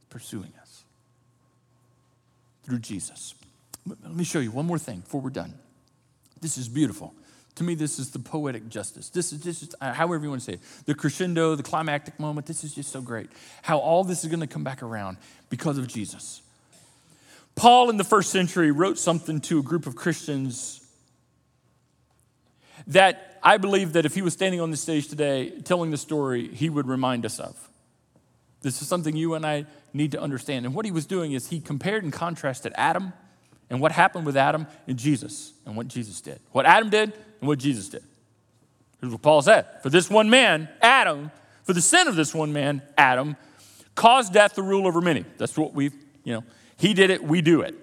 pursuing 0.10 0.54
us 0.62 0.86
through 2.63 2.80
Jesus. 2.80 3.36
Let 3.86 4.15
me 4.15 4.24
show 4.24 4.39
you 4.39 4.52
one 4.52 4.65
more 4.65 4.80
thing 4.80 5.02
before 5.02 5.19
we're 5.19 5.32
done. 5.32 5.54
This 6.39 6.58
is 6.58 6.69
beautiful. 6.69 7.13
To 7.56 7.65
me, 7.65 7.76
this 7.76 8.00
is 8.00 8.12
the 8.12 8.19
poetic 8.19 8.69
justice. 8.69 9.10
This 9.10 9.34
is 9.34 9.43
just, 9.43 9.76
uh, 9.82 9.91
however 9.91 10.24
you 10.24 10.30
want 10.30 10.41
to 10.41 10.45
say 10.45 10.54
it, 10.54 10.62
the 10.86 10.95
crescendo, 10.95 11.56
the 11.56 11.63
climactic 11.63 12.17
moment. 12.17 12.48
This 12.48 12.63
is 12.63 12.74
just 12.74 12.89
so 12.89 13.02
great. 13.02 13.30
How 13.62 13.78
all 13.78 14.06
this 14.06 14.24
is 14.24 14.30
going 14.30 14.39
to 14.39 14.48
come 14.48 14.63
back 14.63 14.82
around 14.82 15.17
because 15.50 15.78
of 15.78 15.86
Jesus. 15.89 16.41
Paul 17.56 17.89
in 17.89 17.98
the 17.98 18.06
first 18.06 18.30
century 18.30 18.71
wrote 18.71 18.98
something 18.98 19.41
to 19.41 19.60
a 19.60 19.63
group 19.63 19.86
of 19.86 19.98
Christians 19.98 20.85
that 22.88 23.39
I 23.43 23.58
believe 23.58 23.93
that 23.93 24.06
if 24.06 24.15
he 24.15 24.21
was 24.21 24.34
standing 24.34 24.62
on 24.62 24.71
the 24.71 24.78
stage 24.78 25.08
today 25.08 25.52
telling 25.62 25.91
the 25.91 25.98
story, 25.98 26.48
he 26.48 26.69
would 26.69 26.88
remind 26.88 27.26
us 27.26 27.39
of. 27.39 27.69
This 28.62 28.82
is 28.82 28.88
something 28.88 29.15
you 29.15 29.36
and 29.36 29.45
I 29.45 29.65
need 29.93 30.12
to 30.13 30.21
understand. 30.21 30.65
And 30.65 30.74
what 30.74 30.86
he 30.86 30.91
was 30.91 31.06
doing 31.06 31.34
is 31.34 31.50
he 31.50 31.60
compared 31.60 32.04
and 32.04 32.12
contrasted 32.12 32.74
Adam 32.76 33.13
and 33.69 33.80
what 33.80 33.91
happened 33.91 34.26
with 34.26 34.36
Adam 34.36 34.65
and 34.88 34.98
Jesus 34.98 35.54
and 35.65 35.76
what 35.76 35.88
Jesus 35.88 36.21
did. 36.21 36.39
What 36.52 36.65
Adam 36.65 36.89
did 36.89 37.13
and 37.39 37.48
what 37.48 37.60
Jesus 37.60 37.89
did. 37.89 38.04
Here's 39.00 39.12
what 39.12 39.21
Paul 39.21 39.41
said 39.41 39.65
For 39.84 39.89
this 39.89 40.10
one 40.10 40.30
man, 40.30 40.67
Adam, 40.82 41.32
for 41.63 41.74
the 41.74 41.82
sin 41.82 42.08
of 42.08 42.15
this 42.15 42.34
one 42.34 42.54
man, 42.54 42.82
Adam, 42.98 43.36
caused 43.93 44.34
death 44.34 44.54
to 44.56 44.62
rule 44.62 44.88
over 44.88 45.02
many. 45.02 45.26
That's 45.38 45.58
what 45.58 45.74
we've, 45.74 45.93
you 46.24 46.34
know, 46.34 46.43
he 46.78 46.93
did 46.93 47.10
it, 47.10 47.24
we 47.24 47.41
do 47.41 47.62
it. 47.62 47.76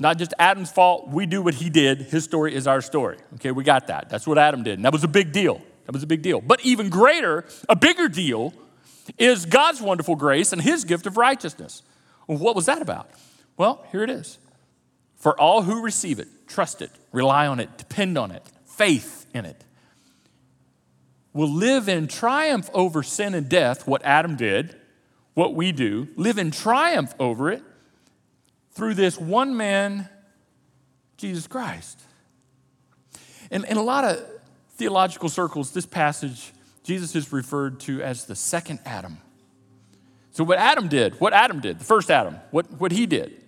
Not 0.00 0.16
just 0.16 0.32
Adam's 0.38 0.72
fault, 0.72 1.08
we 1.08 1.26
do 1.26 1.42
what 1.42 1.54
he 1.54 1.68
did. 1.68 2.00
His 2.00 2.24
story 2.24 2.54
is 2.54 2.66
our 2.66 2.80
story. 2.80 3.18
Okay, 3.34 3.50
we 3.50 3.62
got 3.62 3.88
that. 3.88 4.08
That's 4.08 4.26
what 4.26 4.38
Adam 4.38 4.62
did. 4.62 4.78
And 4.78 4.84
that 4.86 4.94
was 4.94 5.04
a 5.04 5.08
big 5.08 5.30
deal. 5.30 5.60
That 5.84 5.92
was 5.92 6.02
a 6.02 6.06
big 6.06 6.22
deal. 6.22 6.40
But 6.40 6.64
even 6.64 6.88
greater, 6.88 7.44
a 7.68 7.76
bigger 7.76 8.08
deal, 8.08 8.54
is 9.18 9.44
God's 9.44 9.82
wonderful 9.82 10.16
grace 10.16 10.54
and 10.54 10.62
his 10.62 10.84
gift 10.84 11.06
of 11.06 11.18
righteousness. 11.18 11.82
What 12.24 12.56
was 12.56 12.64
that 12.64 12.80
about? 12.80 13.10
Well, 13.58 13.84
here 13.92 14.02
it 14.02 14.08
is. 14.08 14.38
For 15.16 15.38
all 15.38 15.62
who 15.62 15.82
receive 15.82 16.18
it, 16.18 16.28
trust 16.48 16.80
it, 16.80 16.90
rely 17.12 17.46
on 17.46 17.60
it, 17.60 17.76
depend 17.76 18.16
on 18.16 18.30
it, 18.30 18.42
faith 18.64 19.26
in 19.34 19.44
it, 19.44 19.64
will 21.34 21.52
live 21.52 21.90
in 21.90 22.08
triumph 22.08 22.70
over 22.72 23.02
sin 23.02 23.34
and 23.34 23.50
death, 23.50 23.86
what 23.86 24.02
Adam 24.02 24.36
did, 24.36 24.76
what 25.34 25.54
we 25.54 25.72
do, 25.72 26.08
live 26.16 26.38
in 26.38 26.50
triumph 26.50 27.12
over 27.18 27.50
it 27.50 27.62
through 28.80 28.94
this 28.94 29.20
one 29.20 29.58
man, 29.58 30.08
Jesus 31.18 31.46
Christ. 31.46 32.00
And 33.50 33.66
in 33.66 33.76
a 33.76 33.82
lot 33.82 34.04
of 34.04 34.26
theological 34.76 35.28
circles, 35.28 35.72
this 35.72 35.84
passage 35.84 36.52
Jesus 36.82 37.14
is 37.14 37.30
referred 37.30 37.78
to 37.80 38.00
as 38.00 38.24
the 38.24 38.34
second 38.34 38.78
Adam. 38.86 39.18
So, 40.30 40.44
what 40.44 40.56
Adam 40.56 40.88
did, 40.88 41.20
what 41.20 41.34
Adam 41.34 41.60
did, 41.60 41.78
the 41.78 41.84
first 41.84 42.10
Adam, 42.10 42.36
what, 42.52 42.70
what 42.80 42.90
he 42.90 43.04
did 43.04 43.42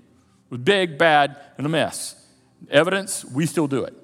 was 0.50 0.60
big, 0.60 0.98
bad, 0.98 1.34
and 1.56 1.64
a 1.64 1.70
mess. 1.70 2.14
Evidence, 2.70 3.24
we 3.24 3.46
still 3.46 3.66
do 3.66 3.84
it. 3.84 3.94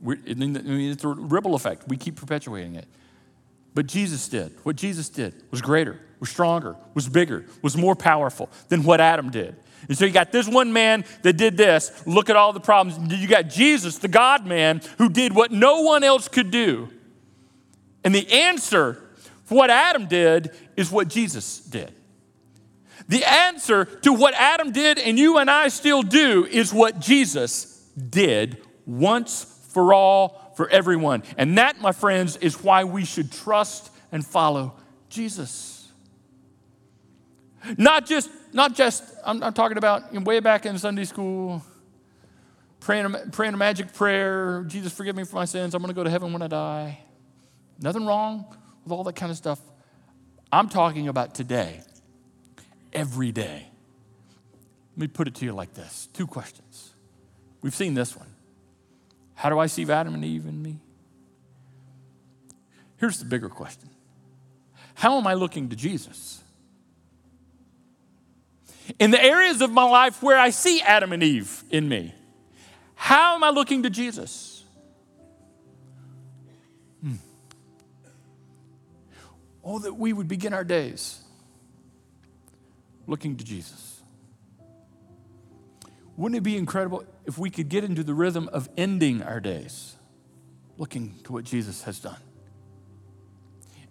We're, 0.00 0.16
it's 0.24 1.02
a 1.02 1.08
ripple 1.08 1.56
effect. 1.56 1.88
We 1.88 1.96
keep 1.96 2.14
perpetuating 2.14 2.76
it. 2.76 2.86
But 3.74 3.88
Jesus 3.88 4.28
did. 4.28 4.52
What 4.62 4.76
Jesus 4.76 5.08
did 5.08 5.34
was 5.50 5.60
greater, 5.60 5.98
was 6.20 6.30
stronger, 6.30 6.76
was 6.94 7.08
bigger, 7.08 7.46
was 7.62 7.76
more 7.76 7.96
powerful 7.96 8.48
than 8.68 8.84
what 8.84 9.00
Adam 9.00 9.30
did. 9.30 9.56
And 9.88 9.96
so 9.96 10.04
you 10.04 10.12
got 10.12 10.32
this 10.32 10.48
one 10.48 10.72
man 10.72 11.04
that 11.22 11.34
did 11.34 11.56
this. 11.56 12.02
Look 12.06 12.30
at 12.30 12.36
all 12.36 12.52
the 12.52 12.60
problems. 12.60 13.12
You 13.12 13.28
got 13.28 13.48
Jesus, 13.48 13.98
the 13.98 14.08
God 14.08 14.46
man, 14.46 14.80
who 14.98 15.08
did 15.08 15.34
what 15.34 15.52
no 15.52 15.82
one 15.82 16.02
else 16.02 16.28
could 16.28 16.50
do. 16.50 16.88
And 18.04 18.14
the 18.14 18.30
answer 18.30 19.02
for 19.44 19.54
what 19.54 19.70
Adam 19.70 20.06
did 20.06 20.50
is 20.76 20.90
what 20.90 21.08
Jesus 21.08 21.60
did. 21.60 21.92
The 23.08 23.24
answer 23.24 23.84
to 23.84 24.12
what 24.12 24.34
Adam 24.34 24.72
did 24.72 24.98
and 24.98 25.18
you 25.18 25.38
and 25.38 25.50
I 25.50 25.68
still 25.68 26.02
do 26.02 26.44
is 26.44 26.74
what 26.74 26.98
Jesus 26.98 27.80
did 27.96 28.62
once 28.84 29.44
for 29.70 29.94
all 29.94 30.52
for 30.56 30.68
everyone. 30.70 31.22
And 31.36 31.58
that, 31.58 31.80
my 31.80 31.92
friends, 31.92 32.36
is 32.38 32.62
why 32.62 32.84
we 32.84 33.04
should 33.04 33.30
trust 33.30 33.90
and 34.10 34.26
follow 34.26 34.74
Jesus. 35.08 35.92
Not 37.76 38.06
just, 38.06 38.30
not 38.56 38.74
just, 38.74 39.04
I'm, 39.22 39.42
I'm 39.42 39.52
talking 39.52 39.76
about 39.76 40.14
you 40.14 40.18
know, 40.18 40.24
way 40.24 40.40
back 40.40 40.64
in 40.64 40.78
Sunday 40.78 41.04
school, 41.04 41.62
praying, 42.80 43.14
praying 43.30 43.52
a 43.52 43.56
magic 43.58 43.92
prayer, 43.92 44.64
Jesus, 44.66 44.94
forgive 44.94 45.14
me 45.14 45.24
for 45.24 45.36
my 45.36 45.44
sins, 45.44 45.74
I'm 45.74 45.82
going 45.82 45.92
to 45.92 45.94
go 45.94 46.02
to 46.02 46.08
heaven 46.08 46.32
when 46.32 46.40
I 46.40 46.46
die. 46.48 46.98
Nothing 47.78 48.06
wrong 48.06 48.46
with 48.82 48.92
all 48.92 49.04
that 49.04 49.14
kind 49.14 49.30
of 49.30 49.36
stuff. 49.36 49.60
I'm 50.50 50.70
talking 50.70 51.06
about 51.06 51.34
today, 51.34 51.82
every 52.94 53.30
day. 53.30 53.66
Let 54.96 55.00
me 55.00 55.08
put 55.08 55.28
it 55.28 55.34
to 55.34 55.44
you 55.44 55.52
like 55.52 55.74
this 55.74 56.08
two 56.14 56.26
questions. 56.26 56.94
We've 57.60 57.74
seen 57.74 57.92
this 57.92 58.16
one. 58.16 58.28
How 59.34 59.50
do 59.50 59.58
I 59.58 59.66
see 59.66 59.84
Adam 59.90 60.14
and 60.14 60.24
Eve 60.24 60.46
in 60.46 60.62
me? 60.62 60.78
Here's 62.96 63.18
the 63.18 63.26
bigger 63.26 63.50
question 63.50 63.90
How 64.94 65.18
am 65.18 65.26
I 65.26 65.34
looking 65.34 65.68
to 65.68 65.76
Jesus? 65.76 66.42
In 68.98 69.10
the 69.10 69.22
areas 69.22 69.60
of 69.60 69.70
my 69.70 69.84
life 69.84 70.22
where 70.22 70.38
I 70.38 70.50
see 70.50 70.80
Adam 70.80 71.12
and 71.12 71.22
Eve 71.22 71.64
in 71.70 71.88
me, 71.88 72.14
how 72.94 73.34
am 73.34 73.44
I 73.44 73.50
looking 73.50 73.82
to 73.82 73.90
Jesus? 73.90 74.64
Hmm. 77.02 77.14
Oh, 79.64 79.78
that 79.80 79.94
we 79.94 80.12
would 80.12 80.28
begin 80.28 80.52
our 80.52 80.64
days 80.64 81.22
looking 83.06 83.36
to 83.36 83.44
Jesus. 83.44 84.00
Wouldn't 86.16 86.38
it 86.38 86.42
be 86.42 86.56
incredible 86.56 87.04
if 87.26 87.36
we 87.36 87.50
could 87.50 87.68
get 87.68 87.84
into 87.84 88.02
the 88.02 88.14
rhythm 88.14 88.48
of 88.52 88.68
ending 88.76 89.22
our 89.22 89.40
days 89.40 89.96
looking 90.78 91.14
to 91.24 91.32
what 91.32 91.44
Jesus 91.44 91.82
has 91.82 91.98
done? 91.98 92.16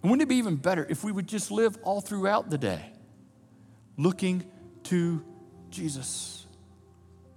And 0.01 0.09
wouldn't 0.09 0.23
it 0.23 0.29
be 0.29 0.35
even 0.37 0.55
better 0.55 0.85
if 0.89 1.03
we 1.03 1.11
would 1.11 1.27
just 1.27 1.51
live 1.51 1.77
all 1.83 2.01
throughout 2.01 2.49
the 2.49 2.57
day 2.57 2.91
looking 3.97 4.43
to 4.85 5.23
Jesus? 5.69 6.45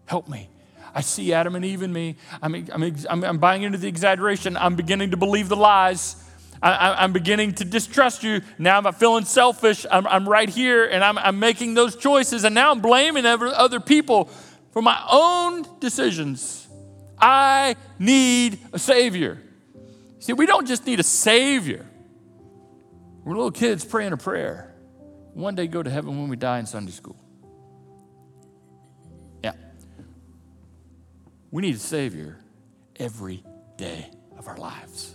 Help 0.06 0.28
me. 0.28 0.48
I 0.94 1.00
see 1.00 1.32
Adam 1.32 1.54
and 1.54 1.64
Eve 1.64 1.82
in 1.82 1.92
me. 1.92 2.16
I'm, 2.42 2.54
I'm, 2.72 3.24
I'm, 3.24 3.38
buying 3.38 3.62
into 3.62 3.78
the 3.78 3.88
exaggeration. 3.88 4.56
I'm 4.56 4.74
beginning 4.74 5.10
to 5.10 5.16
believe 5.16 5.48
the 5.48 5.56
lies. 5.56 6.16
I, 6.62 7.04
am 7.04 7.12
beginning 7.12 7.54
to 7.54 7.64
distrust 7.64 8.22
you. 8.22 8.40
Now 8.58 8.78
I'm 8.78 8.92
feeling 8.94 9.24
selfish. 9.24 9.86
I'm, 9.90 10.06
I'm 10.06 10.28
right 10.28 10.48
here 10.48 10.86
and 10.86 11.04
I'm, 11.04 11.18
I'm, 11.18 11.38
making 11.38 11.74
those 11.74 11.94
choices. 11.94 12.44
And 12.44 12.54
now 12.54 12.72
I'm 12.72 12.80
blaming 12.80 13.26
other 13.26 13.80
people 13.80 14.24
for 14.72 14.82
my 14.82 15.00
own 15.10 15.66
decisions. 15.78 16.66
I 17.18 17.76
need 17.98 18.58
a 18.72 18.78
Savior. 18.78 19.38
See, 20.20 20.32
we 20.32 20.46
don't 20.46 20.66
just 20.66 20.86
need 20.86 21.00
a 21.00 21.04
Savior. 21.04 21.86
We're 23.24 23.34
little 23.34 23.50
kids 23.50 23.84
praying 23.84 24.12
a 24.12 24.16
prayer. 24.16 24.74
One 25.34 25.54
day 25.54 25.66
go 25.68 25.82
to 25.82 25.90
heaven 25.90 26.18
when 26.18 26.28
we 26.28 26.36
die 26.36 26.58
in 26.58 26.66
Sunday 26.66 26.92
school. 26.92 27.16
We 31.50 31.62
need 31.62 31.76
a 31.76 31.78
Savior 31.78 32.36
every 32.96 33.42
day 33.76 34.10
of 34.36 34.48
our 34.48 34.56
lives. 34.56 35.14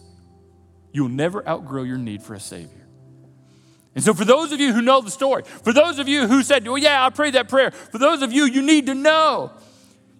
You'll 0.92 1.10
never 1.10 1.48
outgrow 1.48 1.84
your 1.84 1.98
need 1.98 2.24
for 2.24 2.34
a 2.34 2.40
Savior. 2.40 2.88
And 3.96 4.04
so, 4.04 4.14
for 4.14 4.26
those 4.26 4.52
of 4.52 4.60
you 4.60 4.74
who 4.74 4.82
know 4.82 5.02
the 5.02 5.12
story, 5.12 5.44
for 5.64 5.72
those 5.72 6.00
of 6.00 6.08
you 6.08 6.28
who 6.28 6.42
said, 6.42 6.68
Well, 6.68 6.78
yeah, 6.78 7.06
I 7.06 7.10
prayed 7.10 7.36
that 7.36 7.50
prayer, 7.50 7.72
for 7.72 8.00
those 8.00 8.22
of 8.22 8.34
you, 8.34 8.46
you 8.46 8.62
need 8.62 8.88
to 8.88 8.96
know 8.96 9.52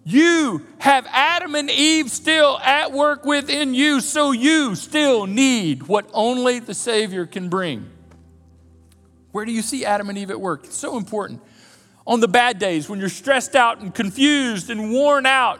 you 0.04 0.64
have 0.78 1.06
Adam 1.10 1.54
and 1.54 1.70
Eve 1.70 2.10
still 2.10 2.58
at 2.58 2.92
work 2.92 3.24
within 3.24 3.72
you, 3.72 4.00
so 4.00 4.32
you 4.32 4.74
still 4.74 5.26
need 5.26 5.84
what 5.84 6.08
only 6.12 6.58
the 6.58 6.74
Savior 6.74 7.24
can 7.24 7.48
bring. 7.48 7.90
Where 9.32 9.46
do 9.46 9.50
you 9.50 9.62
see 9.62 9.84
Adam 9.84 10.10
and 10.10 10.18
Eve 10.18 10.30
at 10.30 10.40
work? 10.40 10.64
It's 10.64 10.76
so 10.76 10.96
important. 10.98 11.40
On 12.06 12.20
the 12.20 12.28
bad 12.28 12.58
days, 12.58 12.88
when 12.88 13.00
you're 13.00 13.08
stressed 13.08 13.56
out 13.56 13.80
and 13.80 13.94
confused 13.94 14.68
and 14.68 14.92
worn 14.92 15.24
out, 15.24 15.58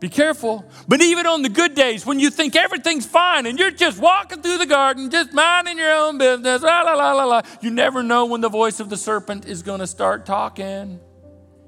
be 0.00 0.08
careful. 0.08 0.64
But 0.88 1.02
even 1.02 1.26
on 1.26 1.42
the 1.42 1.50
good 1.50 1.74
days, 1.74 2.06
when 2.06 2.18
you 2.18 2.30
think 2.30 2.56
everything's 2.56 3.04
fine 3.04 3.44
and 3.44 3.58
you're 3.58 3.70
just 3.70 4.00
walking 4.00 4.40
through 4.40 4.56
the 4.56 4.66
garden, 4.66 5.10
just 5.10 5.34
minding 5.34 5.76
your 5.76 5.92
own 5.92 6.16
business, 6.16 6.62
la 6.62 6.80
la 6.80 6.94
la 6.94 7.12
la 7.12 7.24
la, 7.24 7.42
you 7.60 7.70
never 7.70 8.02
know 8.02 8.24
when 8.24 8.40
the 8.40 8.48
voice 8.48 8.80
of 8.80 8.88
the 8.88 8.96
serpent 8.96 9.44
is 9.46 9.62
going 9.62 9.80
to 9.80 9.86
start 9.86 10.24
talking 10.24 10.98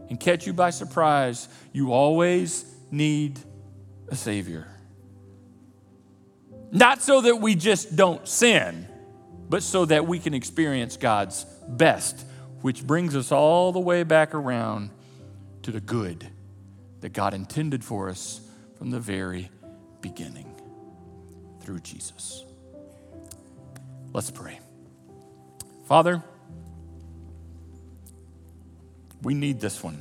and 0.09 0.19
catch 0.19 0.47
you 0.47 0.55
by 0.55 0.71
surprise. 0.71 1.47
You 1.73 1.93
always 1.93 2.65
need 2.91 3.39
a 4.09 4.17
Savior. 4.17 4.67
Not 6.71 7.03
so 7.03 7.21
that 7.21 7.37
we 7.37 7.55
just 7.55 7.97
don't 7.97 8.27
sin, 8.27 8.89
but 9.51 9.63
so 9.63 9.85
that 9.85 10.07
we 10.07 10.19
can 10.19 10.33
experience 10.33 10.97
God's 10.97 11.45
best, 11.69 12.25
which 12.63 12.83
brings 12.87 13.15
us 13.15 13.31
all 13.31 13.73
the 13.73 13.81
way 13.81 14.05
back 14.05 14.35
around 14.35 14.89
to 15.65 15.71
the 15.71 15.83
good 15.83 16.32
that 17.03 17.13
God 17.13 17.35
intended 17.35 17.85
for 17.85 18.09
us 18.09 18.41
from 18.79 18.91
the 18.91 19.01
very 19.01 19.51
beginning 20.01 20.55
through 21.61 21.81
Jesus. 21.81 22.45
Let's 24.13 24.31
pray. 24.31 24.59
Father, 25.87 26.23
we 29.21 29.35
need 29.35 29.61
this 29.61 29.83
one. 29.83 30.01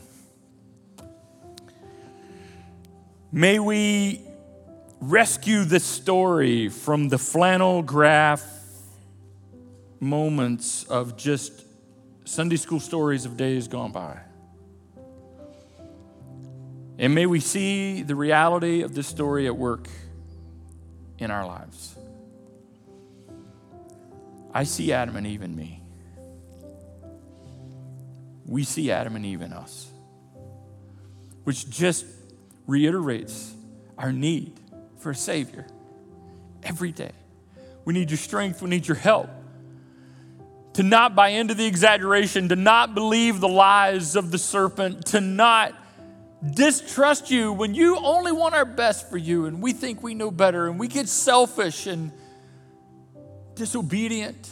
May 3.32 3.60
we 3.60 4.22
rescue 5.00 5.64
this 5.64 5.84
story 5.84 6.70
from 6.70 7.10
the 7.10 7.18
flannel 7.18 7.82
graph 7.82 8.46
moments 10.00 10.84
of 10.84 11.18
just 11.18 11.64
Sunday 12.26 12.58
school 12.58 12.80
stories 12.80 13.26
of 13.26 13.38
days 13.38 13.68
gone 13.68 13.92
by. 13.92 14.20
And 17.02 17.16
may 17.16 17.26
we 17.26 17.40
see 17.40 18.04
the 18.04 18.14
reality 18.14 18.84
of 18.84 18.94
this 18.94 19.08
story 19.08 19.48
at 19.48 19.58
work 19.58 19.90
in 21.18 21.32
our 21.32 21.48
lives. 21.48 21.96
I 24.54 24.66
see 24.66 24.94
Adam 24.94 25.16
and 25.16 25.26
Eve 25.26 25.42
in 25.42 25.56
me. 25.56 25.82
We 28.46 28.64
see 28.64 28.92
Adam 28.92 29.16
and 29.16 29.26
Eve 29.26 29.42
in 29.42 29.52
us, 29.52 29.90
which 31.44 31.68
just 31.72 32.06
reiterates 32.68 33.52
our 33.98 34.12
need 34.12 34.60
for 35.00 35.10
a 35.10 35.16
Savior 35.16 35.66
every 36.62 36.92
day. 36.92 37.14
We 37.84 37.96
need 37.96 38.12
your 38.12 38.20
strength, 38.20 38.62
we 38.62 38.70
need 38.70 38.88
your 38.88 38.98
help. 38.98 39.30
To 40.74 40.84
not 40.84 41.16
buy 41.16 41.30
into 41.30 41.56
the 41.56 41.66
exaggeration, 41.66 42.50
to 42.50 42.56
not 42.56 42.94
believe 42.94 43.40
the 43.40 43.50
lies 43.50 44.16
of 44.16 44.30
the 44.30 44.38
serpent, 44.38 45.08
to 45.08 45.20
not 45.20 45.74
distrust 46.50 47.30
you 47.30 47.54
when 47.54 47.76
you 47.76 47.98
only 47.98 48.32
want 48.32 48.56
our 48.56 48.66
best 48.66 49.10
for 49.10 49.18
you 49.18 49.46
and 49.46 49.62
we 49.62 49.74
think 49.74 50.02
we 50.02 50.14
know 50.14 50.32
better 50.32 50.68
and 50.68 50.80
we 50.80 50.88
get 50.88 51.08
selfish 51.08 51.86
and 51.86 52.12
disobedient 53.56 54.50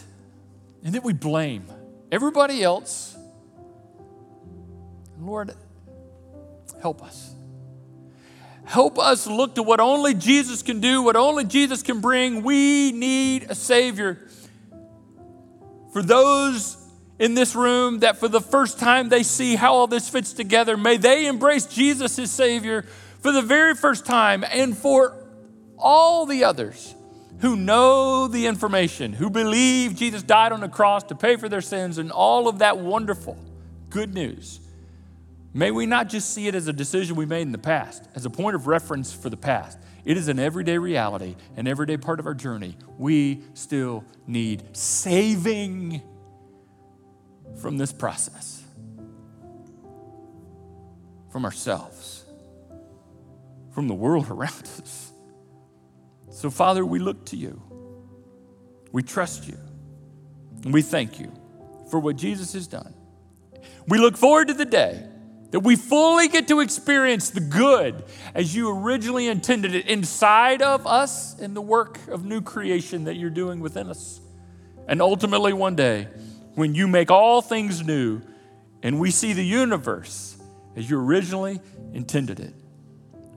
and 0.84 0.94
then 0.94 1.02
we 1.02 1.14
blame 1.14 1.66
everybody 2.12 2.64
else. 2.64 3.18
Lord, 5.20 5.54
help 6.82 7.04
us. 7.04 7.34
Help 8.66 9.00
us 9.00 9.26
look 9.26 9.56
to 9.56 9.64
what 9.64 9.80
only 9.80 10.14
Jesus 10.14 10.62
can 10.62 10.80
do, 10.80 11.02
what 11.02 11.16
only 11.16 11.44
Jesus 11.44 11.82
can 11.82 12.02
bring. 12.02 12.44
We 12.44 12.92
need 12.92 13.48
a 13.50 13.56
Savior. 13.56 14.20
For 15.92 16.04
those 16.04 16.78
in 17.20 17.34
this 17.34 17.54
room 17.54 18.00
that 18.00 18.18
for 18.18 18.30
the 18.30 18.42
first 18.42 18.80
time 18.80 19.10
they 19.10 19.24
see 19.24 19.56
how 19.56 19.74
all 19.74 19.88
this 19.88 20.10
fits 20.10 20.34
together, 20.34 20.78
may 20.78 20.98
they 20.98 21.28
embrace 21.28 21.66
Jesus 21.66 22.18
as 22.18 22.32
Savior 22.32 22.84
for 23.20 23.32
the 23.32 23.42
very 23.42 23.76
first 23.76 24.06
time. 24.06 24.46
And 24.50 24.76
for 24.76 25.16
all 25.78 26.26
the 26.26 26.46
others 26.46 26.96
who 27.42 27.56
know 27.56 28.28
the 28.28 28.48
information, 28.48 29.14
who 29.14 29.30
believe 29.30 29.96
Jesus 29.96 30.24
died 30.24 30.52
on 30.52 30.62
the 30.62 30.70
cross 30.70 31.04
to 31.06 31.16
pay 31.16 31.36
for 31.36 31.48
their 31.48 31.62
sins, 31.62 31.98
and 31.98 32.12
all 32.12 32.48
of 32.48 32.60
that 32.60 32.78
wonderful 32.78 33.38
good 33.90 34.14
news. 34.14 34.60
May 35.54 35.72
we 35.72 35.86
not 35.86 36.10
just 36.10 36.34
see 36.34 36.48
it 36.48 36.56
as 36.56 36.68
a 36.68 36.74
decision 36.74 37.16
we 37.16 37.26
made 37.26 37.44
in 37.44 37.52
the 37.52 37.58
past, 37.58 38.08
as 38.14 38.26
a 38.26 38.30
point 38.30 38.56
of 38.56 38.68
reference 38.68 39.14
for 39.14 39.30
the 39.30 39.38
past. 39.38 39.80
It 40.06 40.18
is 40.18 40.28
an 40.28 40.38
everyday 40.38 40.78
reality, 40.78 41.36
an 41.58 41.68
everyday 41.68 41.98
part 41.98 42.20
of 42.20 42.28
our 42.28 42.34
journey. 42.34 42.78
We 42.98 43.42
still 43.54 44.04
need 44.28 44.76
saving 44.76 46.02
from 47.58 47.78
this 47.78 47.92
process, 47.92 48.64
from 51.32 51.46
ourselves, 51.46 52.26
from 53.74 53.88
the 53.88 53.94
world 53.94 54.28
around 54.30 54.64
us. 54.82 55.12
So, 56.32 56.50
Father, 56.50 56.86
we 56.86 57.00
look 57.00 57.26
to 57.28 57.38
you. 57.38 57.62
We 58.92 59.04
trust 59.04 59.48
you. 59.48 59.58
And 60.64 60.74
we 60.74 60.82
thank 60.82 61.20
you 61.20 61.32
for 61.90 62.00
what 62.00 62.16
Jesus 62.16 62.54
has 62.54 62.68
done. 62.68 62.94
We 63.88 63.98
look 63.98 64.18
forward 64.18 64.50
to 64.50 64.54
the 64.54 64.66
day 64.66 65.06
that 65.52 65.62
we 65.62 65.76
fully 65.76 66.28
get 66.28 66.48
to 66.48 66.60
experience 66.60 67.32
the 67.32 67.40
good 67.40 68.04
as 68.36 68.56
you 68.56 68.70
originally 68.70 69.28
intended 69.28 69.74
it 69.74 69.88
inside 69.88 70.62
of 70.62 70.86
us 70.86 71.40
in 71.40 71.54
the 71.54 71.62
work 71.62 72.08
of 72.08 72.24
new 72.24 72.42
creation 72.42 73.06
that 73.06 73.16
you're 73.16 73.32
doing 73.32 73.60
within 73.60 73.88
us. 73.88 74.22
And 74.88 75.02
ultimately, 75.02 75.54
one 75.54 75.76
day, 75.76 76.08
when 76.56 76.76
you 76.76 76.88
make 76.88 77.12
all 77.12 77.42
things 77.42 77.86
new 77.86 78.22
and 78.84 79.00
we 79.00 79.12
see 79.12 79.34
the 79.34 79.46
universe 79.46 80.38
as 80.76 80.90
you 80.90 81.00
originally 81.00 81.60
intended 81.94 82.40
it, 82.40 82.54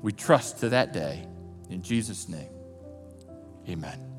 we 0.02 0.12
trust 0.12 0.60
to 0.60 0.70
that 0.70 0.92
day. 0.92 1.26
In 1.70 1.82
Jesus' 1.82 2.28
name, 2.28 2.50
amen. 3.68 4.11